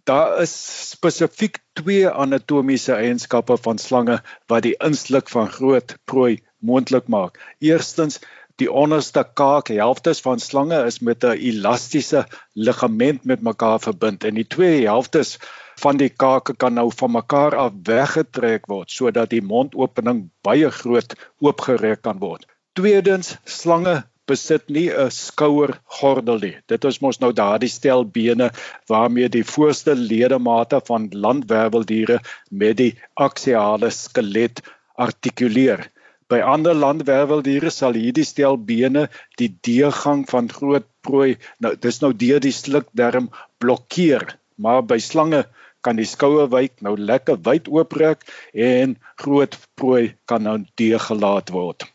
Daar 0.04 0.40
is 0.42 0.54
spesifiek 0.90 1.58
twee 1.74 2.08
anatomiese 2.08 2.94
eienskappe 2.94 3.56
van 3.56 3.78
slange 3.78 4.22
wat 4.48 4.62
die 4.62 4.76
insluk 4.80 5.28
van 5.28 5.48
groot 5.48 5.96
prooi 6.04 6.40
moontlik 6.58 7.08
maak. 7.08 7.38
Eerstens 7.58 8.20
Die 8.60 8.68
onderste 8.68 9.22
kaakhelftes 9.40 10.18
van 10.20 10.40
slange 10.44 10.78
is 10.84 10.98
met 11.08 11.24
'n 11.24 11.38
elastiese 11.50 12.26
ligament 12.52 13.24
met 13.24 13.40
mekaar 13.40 13.80
verbind 13.80 14.24
en 14.24 14.34
die 14.34 14.46
twee 14.54 14.82
helftes 14.84 15.38
van 15.80 15.96
die 15.96 16.10
kake 16.22 16.54
kan 16.54 16.74
nou 16.76 16.90
van 16.92 17.12
mekaar 17.14 17.56
af 17.56 17.72
weggetrek 17.88 18.66
word 18.68 18.90
sodat 18.90 19.30
die 19.30 19.40
mondopening 19.52 20.28
baie 20.44 20.70
groot 20.70 21.14
oopgerek 21.40 22.02
kan 22.02 22.18
word. 22.20 22.44
Tweedens, 22.76 23.36
slange 23.44 24.02
besit 24.28 24.68
nie 24.68 24.90
'n 24.92 25.10
skouergordel 25.10 26.38
nie. 26.44 26.56
Dit 26.68 26.84
is 26.84 27.00
mos 27.00 27.20
nou 27.20 27.32
daardie 27.32 27.72
stel 27.72 28.04
bene 28.04 28.50
waarmee 28.92 29.28
die 29.28 29.44
voorste 29.54 29.94
ledemate 29.94 30.82
van 30.90 31.08
landwerweldiere 31.24 32.20
met 32.50 32.76
die 32.76 32.92
aksiale 33.14 33.90
skelet 33.90 34.60
artikuleer. 34.96 35.88
By 36.30 36.38
ander 36.46 36.76
landwerweldiere 36.78 37.72
sal 37.74 37.96
hierdie 37.98 38.26
stel 38.26 38.58
bene 38.66 39.08
die 39.40 39.48
deurgang 39.66 40.20
van 40.30 40.50
groot 40.52 40.86
prooi 41.02 41.32
nou 41.64 41.72
dis 41.86 41.98
nou 42.04 42.12
deur 42.14 42.42
die 42.44 42.54
slukdarm 42.54 43.30
blokkeer, 43.62 44.26
maar 44.56 44.84
by 44.86 45.00
slange 45.02 45.40
kan 45.82 45.98
die 45.98 46.06
skouerwyk 46.06 46.76
nou 46.86 46.92
lekker 47.10 47.40
wyd 47.48 47.70
ooprek 47.72 48.22
en 48.54 48.94
groot 49.24 49.56
prooi 49.80 50.12
kan 50.30 50.46
nou 50.46 50.58
deurgelaat 50.78 51.50
word. 51.56 51.88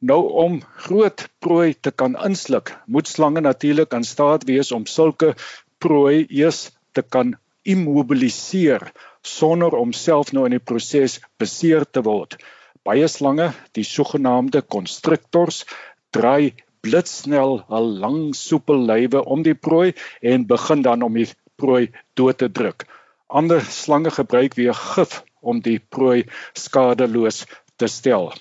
Nou 0.00 0.20
om 0.44 0.56
groot 0.86 1.26
prooi 1.44 1.74
te 1.74 1.92
kan 1.92 2.16
insluk, 2.28 2.72
moet 2.86 3.10
slange 3.10 3.44
natuurlik 3.44 3.92
aan 3.94 4.06
staat 4.06 4.48
wees 4.48 4.72
om 4.72 4.88
sulke 4.90 5.34
prooi 5.82 6.24
eers 6.30 6.70
te 6.96 7.02
kan 7.02 7.36
immobiliseer 7.62 8.88
sonder 9.22 9.76
om 9.78 9.92
self 9.92 10.32
nou 10.32 10.48
in 10.48 10.56
die 10.56 10.64
proses 10.72 11.20
beseer 11.38 11.84
te 11.84 12.02
word. 12.02 12.40
Baie 12.82 13.06
slange, 13.06 13.52
die 13.78 13.84
sogenaamde 13.86 14.60
constrictors, 14.74 15.62
draai 16.10 16.54
blitsnel 16.82 17.52
'n 17.78 17.90
lang 18.04 18.22
soepel 18.34 18.80
lywe 18.90 19.20
om 19.34 19.44
die 19.46 19.54
prooi 19.66 19.92
en 20.32 20.46
begin 20.52 20.82
dan 20.82 21.02
om 21.06 21.14
die 21.20 21.28
prooi 21.62 21.84
dood 22.18 22.38
te 22.42 22.48
druk. 22.58 22.86
Ander 23.28 23.62
slange 23.76 24.10
gebruik 24.10 24.58
weer 24.58 24.74
gif 24.74 25.22
om 25.40 25.60
die 25.68 25.78
prooi 25.78 26.24
skadeloos 26.64 27.44
te 27.78 27.86
stel. 27.86 28.32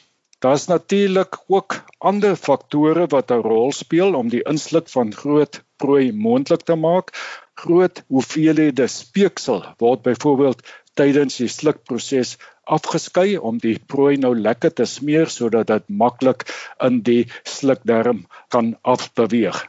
Daar's 0.41 0.65
natuurlik 0.67 1.37
ook 1.47 1.77
ander 1.99 2.35
faktore 2.35 3.05
wat 3.13 3.31
'n 3.31 3.45
rol 3.45 3.71
speel 3.71 4.17
om 4.21 4.29
die 4.33 4.41
insluk 4.53 4.89
van 4.89 5.13
groot 5.13 5.61
prooi 5.77 6.11
moontlik 6.11 6.65
te 6.65 6.75
maak. 6.75 7.13
Groot 7.53 8.03
hoeveelhede 8.07 8.87
speeksel 8.87 9.61
word 9.77 10.01
byvoorbeeld 10.01 10.65
tydens 10.97 11.37
die 11.37 11.47
slukproses 11.47 12.37
afgeskei 12.77 13.37
om 13.37 13.59
die 13.61 13.77
prooi 13.93 14.15
nou 14.17 14.33
lekker 14.37 14.73
te 14.79 14.87
smeer 14.89 15.29
sodat 15.29 15.69
dit 15.71 15.89
maklik 16.03 16.47
in 16.87 17.01
die 17.07 17.25
slukdarm 17.43 18.25
kan 18.53 18.75
afbeweeg. 18.95 19.59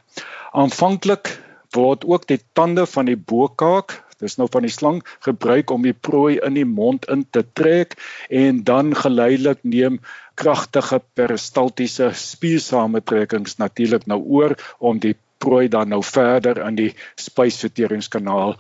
Aanvanklik 0.53 1.35
word 1.75 2.05
ook 2.05 2.29
die 2.29 2.41
tande 2.55 2.87
van 2.87 3.09
die 3.09 3.17
bokaak 3.17 3.99
Dis 4.23 4.37
nou 4.39 4.47
van 4.55 4.63
die 4.63 4.71
slang 4.71 5.01
gebruik 5.27 5.73
om 5.75 5.83
die 5.83 5.97
prooi 6.09 6.37
in 6.47 6.55
die 6.55 6.69
mond 6.69 7.09
in 7.11 7.25
te 7.35 7.43
trek 7.59 7.97
en 8.31 8.61
dan 8.69 8.95
geleidelik 8.95 9.65
neem 9.67 9.99
kragtige 10.39 11.01
peristaltiese 11.19 12.13
spiersamentrekkings 12.19 13.59
natuurlik 13.59 14.07
nou 14.07 14.21
oor 14.39 14.55
om 14.79 15.03
die 15.03 15.17
prooi 15.43 15.67
dan 15.69 15.91
nou 15.91 16.03
verder 16.07 16.63
in 16.63 16.79
die 16.79 16.93
spysverteringskanaal 17.19 18.55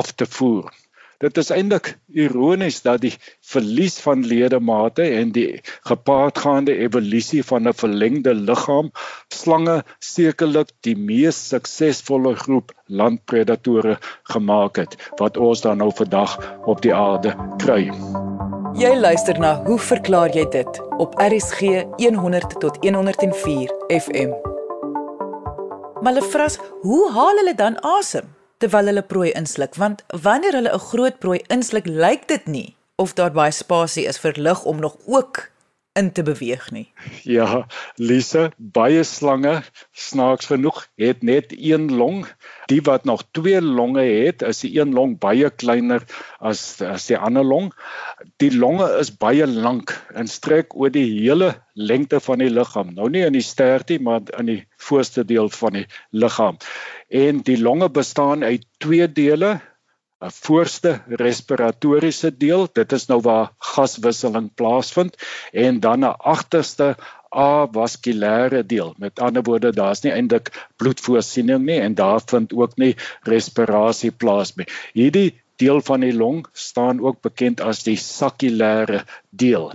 af 0.00 0.12
te 0.14 0.26
voer. 0.38 0.70
Dit 1.18 1.38
is 1.40 1.48
eintlik 1.50 1.88
ironies 2.14 2.76
dat 2.84 3.00
die 3.02 3.10
verlies 3.52 3.96
van 4.04 4.20
ledemate 4.22 5.02
en 5.02 5.32
die 5.34 5.58
gepaardgaande 5.88 6.76
evolusie 6.84 7.40
van 7.48 7.66
'n 7.66 7.74
verlengde 7.80 8.34
liggaam 8.34 8.92
slange 9.34 9.82
sekerlik 9.98 10.70
die 10.86 10.94
mees 10.94 11.40
suksesvolle 11.48 12.36
groep 12.44 12.70
landpredatore 12.86 13.98
gemaak 14.30 14.76
het 14.76 14.94
wat 15.18 15.36
ons 15.36 15.60
dan 15.66 15.82
nou 15.82 15.90
vandag 15.90 16.38
op 16.66 16.86
die 16.86 16.94
aarde 16.94 17.34
kry. 17.64 17.90
Jy 18.78 18.94
luister 18.94 19.38
na 19.38 19.52
Hoe 19.66 19.78
verklaar 19.78 20.30
jy 20.30 20.46
dit 20.54 20.82
op 20.98 21.18
RSG 21.18 21.82
100 21.98 22.60
tot 22.60 22.78
104 22.86 23.74
FM. 23.90 24.30
Maar 26.00 26.12
hulle 26.12 26.30
vra, 26.30 26.46
hoe 26.80 27.10
haal 27.10 27.36
hulle 27.36 27.54
dan 27.54 27.82
asem? 27.82 28.37
Terwyl 28.58 28.90
hulle 28.90 29.02
prooi 29.02 29.30
insluk 29.40 29.76
want 29.82 30.04
wanneer 30.26 30.58
hulle 30.58 30.72
'n 30.74 30.86
groot 30.90 31.18
prooi 31.18 31.38
insluk 31.56 31.86
lyk 31.86 32.28
dit 32.28 32.46
nie 32.46 32.68
of 32.96 33.14
daar 33.14 33.32
baie 33.32 33.54
spasie 33.54 34.06
is 34.10 34.18
vir 34.18 34.34
lug 34.36 34.64
om 34.64 34.80
nog 34.80 34.96
ook 35.06 35.50
in 35.92 36.12
te 36.12 36.22
beweeg 36.22 36.70
nie. 36.70 36.86
Ja, 37.38 37.66
Lise, 37.96 38.48
baie 38.56 39.02
slange 39.04 39.62
snaaks 39.92 40.48
genoeg 40.50 40.84
het 41.00 41.22
net 41.22 41.52
een 41.56 41.88
long. 41.94 42.26
Die 42.70 42.80
wat 42.86 43.04
nog 43.04 43.24
twee 43.36 43.60
longe 43.62 44.04
het, 44.04 44.42
is 44.42 44.62
die 44.64 44.72
een 44.80 44.94
long 44.96 45.16
baie 45.18 45.50
kleiner 45.50 46.04
as 46.38 46.80
as 46.84 47.08
die 47.10 47.18
ander 47.18 47.44
long. 47.44 47.72
Die 48.42 48.52
longe 48.54 48.88
is 49.00 49.10
baie 49.16 49.46
lank 49.46 49.94
en 50.14 50.30
strek 50.30 50.76
oor 50.76 50.92
die 50.94 51.06
hele 51.08 51.54
lengte 51.74 52.20
van 52.20 52.42
die 52.42 52.50
liggaam. 52.50 52.94
Nou 52.94 53.10
nie 53.10 53.24
in 53.26 53.36
die 53.36 53.44
stertie, 53.44 54.00
maar 54.00 54.22
in 54.38 54.52
die 54.52 54.60
voorste 54.88 55.24
deel 55.24 55.50
van 55.54 55.80
die 55.80 55.86
liggaam. 56.10 56.58
En 57.08 57.42
die 57.46 57.58
longe 57.60 57.90
bestaan 57.90 58.44
uit 58.44 58.66
twee 58.78 59.06
dele, 59.12 59.58
'n 60.26 60.30
voorste 60.34 60.92
respiratoriese 61.22 62.30
deel, 62.44 62.66
dit 62.78 62.92
is 62.92 63.06
nou 63.06 63.20
waar 63.22 63.52
gaswisseling 63.72 64.48
plaasvind 64.60 65.16
en 65.52 65.80
dan 65.80 66.04
'n 66.04 66.16
agterste 66.34 66.96
avaskulêre 67.30 68.62
deel. 68.66 68.94
Met 68.98 69.20
ander 69.20 69.42
woorde, 69.42 69.72
daar's 69.72 70.02
nie 70.02 70.12
eintlik 70.12 70.50
bloedvoorsiening 70.76 71.64
nie 71.64 71.80
en 71.80 71.94
daar 71.94 72.20
vind 72.26 72.52
ook 72.52 72.76
nie 72.76 72.96
respirasie 73.22 74.10
plaas 74.10 74.54
nie. 74.56 74.66
Hierdie 74.92 75.30
deel 75.56 75.80
van 75.80 76.00
die 76.00 76.14
long 76.14 76.46
staan 76.52 77.00
ook 77.00 77.20
bekend 77.22 77.60
as 77.60 77.82
die 77.86 77.96
sakulêre 77.96 79.04
deel. 79.30 79.72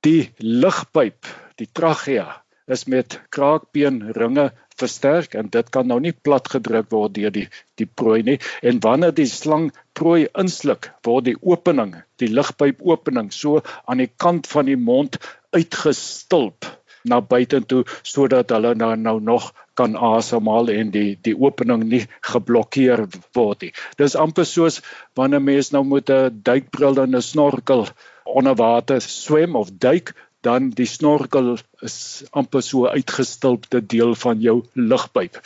Die 0.00 0.32
lugpyp, 0.38 1.26
die 1.56 1.68
trachea, 1.72 2.42
is 2.66 2.86
met 2.90 3.18
kraakbeenringe 3.30 4.50
versterk 4.76 5.34
en 5.34 5.48
dit 5.52 5.70
kan 5.72 5.86
nou 5.88 5.98
nie 6.02 6.12
plat 6.12 6.48
gedruk 6.52 6.90
word 6.92 7.14
deur 7.18 7.34
die 7.34 7.46
die 7.80 7.88
prooi 8.00 8.22
nie 8.26 8.38
en 8.62 8.80
wanneer 8.84 9.14
die 9.16 9.28
slang 9.30 9.70
prooi 9.98 10.26
insluk 10.42 10.90
word 11.08 11.28
die 11.30 11.36
opening 11.42 11.94
die 12.22 12.30
lugpyp 12.32 12.82
opening 12.94 13.30
so 13.32 13.62
aan 13.86 14.02
die 14.04 14.10
kant 14.24 14.50
van 14.52 14.68
die 14.70 14.80
mond 14.90 15.20
uitgestulp 15.56 16.68
na 17.06 17.20
buitentoe 17.22 17.84
sodat 18.02 18.50
hulle 18.54 18.74
nou 18.74 18.92
nou 18.98 19.16
nog 19.30 19.52
kan 19.78 19.96
asemhaal 20.08 20.70
en 20.72 20.90
die 20.94 21.08
die 21.28 21.36
opening 21.36 21.84
nie 21.90 22.02
geblokkeer 22.30 23.04
word 23.36 23.66
nie. 23.66 23.72
Dis 24.00 24.16
amper 24.18 24.48
soos 24.48 24.80
wanneer 25.18 25.44
mens 25.48 25.72
nou 25.74 25.84
met 25.84 26.10
'n 26.10 26.40
duikbril 26.48 27.02
en 27.04 27.16
'n 27.16 27.22
snorkel 27.22 27.86
onder 28.24 28.56
water 28.58 29.00
swem 29.00 29.56
of 29.56 29.70
duik, 29.70 30.14
dan 30.46 30.70
die 30.78 30.88
snorkel 30.88 31.56
is 31.86 31.98
amper 32.30 32.62
so 32.62 32.86
uitgestulpte 32.86 33.82
deel 33.94 34.14
van 34.22 34.40
jou 34.42 34.60
lugpyp. 34.74 35.40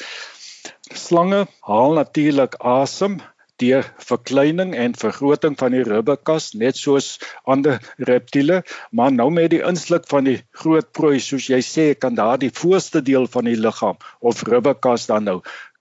Slange 0.93 1.47
haal 1.67 1.97
natuurlik 1.99 2.59
asem 2.61 3.21
deur 3.61 3.85
verkleining 4.09 4.73
en 4.77 4.97
vergroting 4.97 5.57
van 5.61 5.75
die 5.77 5.83
ribbekas 5.85 6.51
net 6.63 6.79
soos 6.81 7.09
ander 7.45 7.81
reptiele, 8.11 8.63
maar 8.91 9.13
nou 9.13 9.29
met 9.35 9.51
die 9.53 9.63
insluk 9.67 10.09
van 10.11 10.29
die 10.29 10.39
groot 10.63 10.89
prooi 10.97 11.19
soos 11.21 11.51
jy 11.53 11.61
sê 11.65 11.87
kan 12.05 12.17
daardie 12.17 12.53
voorste 12.63 13.03
deel 13.05 13.29
van 13.35 13.49
die 13.51 13.59
liggaam 13.61 14.01
of 14.21 14.45
ribbekas 14.49 15.09
dan 15.13 15.29
nou 15.29 15.41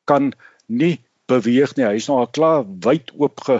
kan 0.10 0.34
nie 0.68 0.98
beweeg 1.30 1.76
nie. 1.78 1.88
Hy's 1.88 2.10
nou 2.10 2.20
al 2.24 2.32
klaar 2.36 2.66
wyd 2.86 3.14
oop 3.16 3.46
ge, 3.46 3.60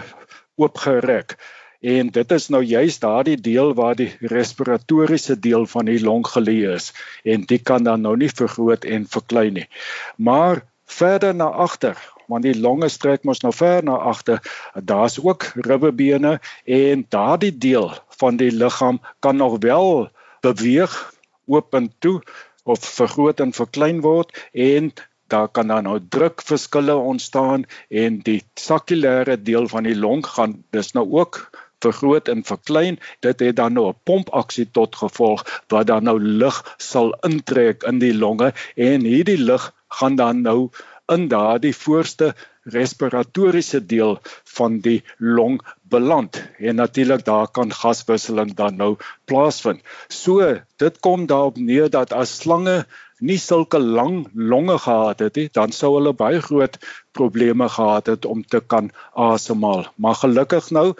oopgerek. 0.60 1.36
En 1.80 2.10
dit 2.12 2.32
is 2.32 2.48
nou 2.48 2.62
juist 2.62 3.00
daardie 3.00 3.38
deel 3.40 3.74
waar 3.74 3.94
die 3.96 4.10
respiratoriese 4.20 5.38
deel 5.38 5.66
van 5.66 5.88
die 5.88 6.00
long 6.00 6.26
geleë 6.26 6.74
is 6.76 6.90
en 7.24 7.46
dit 7.48 7.62
kan 7.64 7.84
dan 7.84 8.04
nou 8.04 8.16
nie 8.20 8.28
vergroot 8.28 8.84
en 8.84 9.06
verklein 9.08 9.56
nie. 9.56 9.68
Maar 10.16 10.60
verder 10.84 11.34
na 11.34 11.48
agter, 11.48 11.96
want 12.28 12.44
die 12.44 12.58
longe 12.60 12.88
strek 12.92 13.24
mos 13.24 13.40
nou 13.40 13.52
ver 13.56 13.84
na 13.84 13.96
agter, 14.12 14.42
daar's 14.74 15.16
ook 15.24 15.48
ribbebene 15.54 16.36
en 16.64 17.06
daardie 17.08 17.56
deel 17.58 17.94
van 18.20 18.36
die 18.36 18.52
liggaam 18.52 19.00
kan 19.24 19.36
nog 19.36 19.56
wel 19.64 20.10
beweeg 20.44 21.14
oop 21.46 21.74
en 21.74 21.88
toe 21.98 22.20
of 22.64 22.84
vergroot 22.84 23.40
en 23.40 23.56
verklein 23.56 24.04
word 24.04 24.36
en 24.52 24.92
daar 25.30 25.48
kan 25.48 25.70
dan 25.70 25.86
nou 25.86 25.96
drukverskille 26.08 26.94
ontstaan 26.94 27.64
en 27.88 28.18
die 28.26 28.42
sakulêre 28.54 29.36
deel 29.42 29.68
van 29.68 29.86
die 29.88 29.96
long 29.96 30.26
gaan 30.26 30.58
dis 30.76 30.92
nou 30.92 31.06
ook 31.22 31.42
vergroot 31.80 32.28
en 32.28 32.44
verklein. 32.44 32.98
Dit 33.20 33.40
het 33.40 33.56
dan 33.56 33.72
nou 33.72 33.88
'n 33.88 34.00
pompaksie 34.04 34.68
tot 34.70 34.96
gevolg 34.96 35.44
wat 35.68 35.86
dan 35.86 36.04
nou 36.04 36.18
lug 36.20 36.74
sal 36.76 37.14
intrek 37.20 37.82
in 37.82 37.98
die 37.98 38.14
longe 38.14 38.52
en 38.76 39.00
hierdie 39.00 39.38
lug 39.38 39.72
gaan 39.88 40.16
dan 40.16 40.42
nou 40.42 40.70
in 41.10 41.28
daardie 41.28 41.74
voorste 41.76 42.34
respiratoriese 42.62 43.80
deel 43.86 44.18
van 44.54 44.78
die 44.84 45.02
long 45.18 45.60
beland 45.82 46.42
en 46.58 46.74
natuurlik 46.74 47.24
daar 47.24 47.48
kan 47.48 47.72
gaswisseling 47.72 48.54
dan 48.54 48.76
nou 48.76 48.96
plaasvind. 49.24 49.80
So 50.08 50.56
dit 50.76 51.00
kom 51.00 51.26
daarop 51.26 51.56
neer 51.56 51.90
dat 51.90 52.12
as 52.12 52.36
slange 52.36 52.84
nie 53.20 53.38
sulke 53.38 53.78
lang 53.78 54.28
longe 54.34 54.78
gehad 54.78 55.20
het 55.20 55.36
nie, 55.36 55.48
dan 55.52 55.72
sou 55.76 55.94
hulle 55.98 56.12
baie 56.16 56.40
groot 56.40 56.78
probleme 57.12 57.68
gehad 57.68 58.06
het 58.06 58.24
om 58.24 58.42
te 58.44 58.60
kan 58.60 58.90
asemhaal. 59.12 59.86
Maar 59.96 60.14
gelukkig 60.22 60.70
nou 60.70 60.94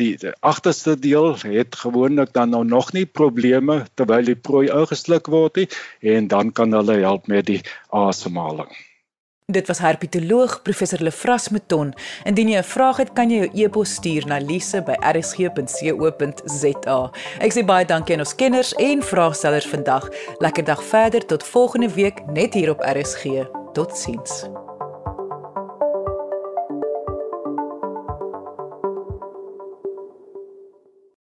die, 0.00 0.16
die 0.16 0.32
agterste 0.40 0.98
deel 0.98 1.36
het 1.42 1.76
gewoonlik 1.76 2.32
dan 2.32 2.50
nou 2.50 2.64
nog 2.64 2.92
nie 2.92 3.06
probleme 3.06 3.84
terwyl 3.94 4.24
die 4.24 4.36
prooi 4.36 4.68
ingesluk 4.68 5.26
word 5.26 5.56
nie 5.56 5.68
en 6.14 6.28
dan 6.28 6.52
kan 6.52 6.72
hulle 6.72 6.98
help 7.04 7.26
met 7.26 7.46
die 7.46 7.60
asemhaling. 7.90 8.72
Dit 9.46 9.66
was 9.66 9.78
herpetoloog 9.78 10.62
professor 10.62 11.02
Lefras 11.02 11.48
Meton. 11.48 11.94
Indien 12.24 12.48
jy 12.48 12.58
'n 12.58 12.64
vraag 12.64 12.96
het, 12.96 13.12
kan 13.12 13.30
jy 13.30 13.36
jou 13.36 13.50
e-pos 13.64 13.94
stuur 13.94 14.26
na 14.26 14.38
lise@rsg.co.za. 14.38 17.10
Ek 17.38 17.52
sê 17.52 17.64
baie 17.64 17.84
dankie 17.84 18.14
aan 18.14 18.20
ons 18.20 18.34
kenners 18.34 18.74
en 18.74 19.02
vraagstellers 19.02 19.66
vandag. 19.66 20.08
Lekker 20.38 20.64
dag 20.64 20.84
verder 20.84 21.26
tot 21.26 21.44
volgende 21.44 21.94
week 21.94 22.26
net 22.26 22.54
hier 22.54 22.70
op 22.70 22.80
RSG. 22.80 23.24
Totsiens. 23.72 24.48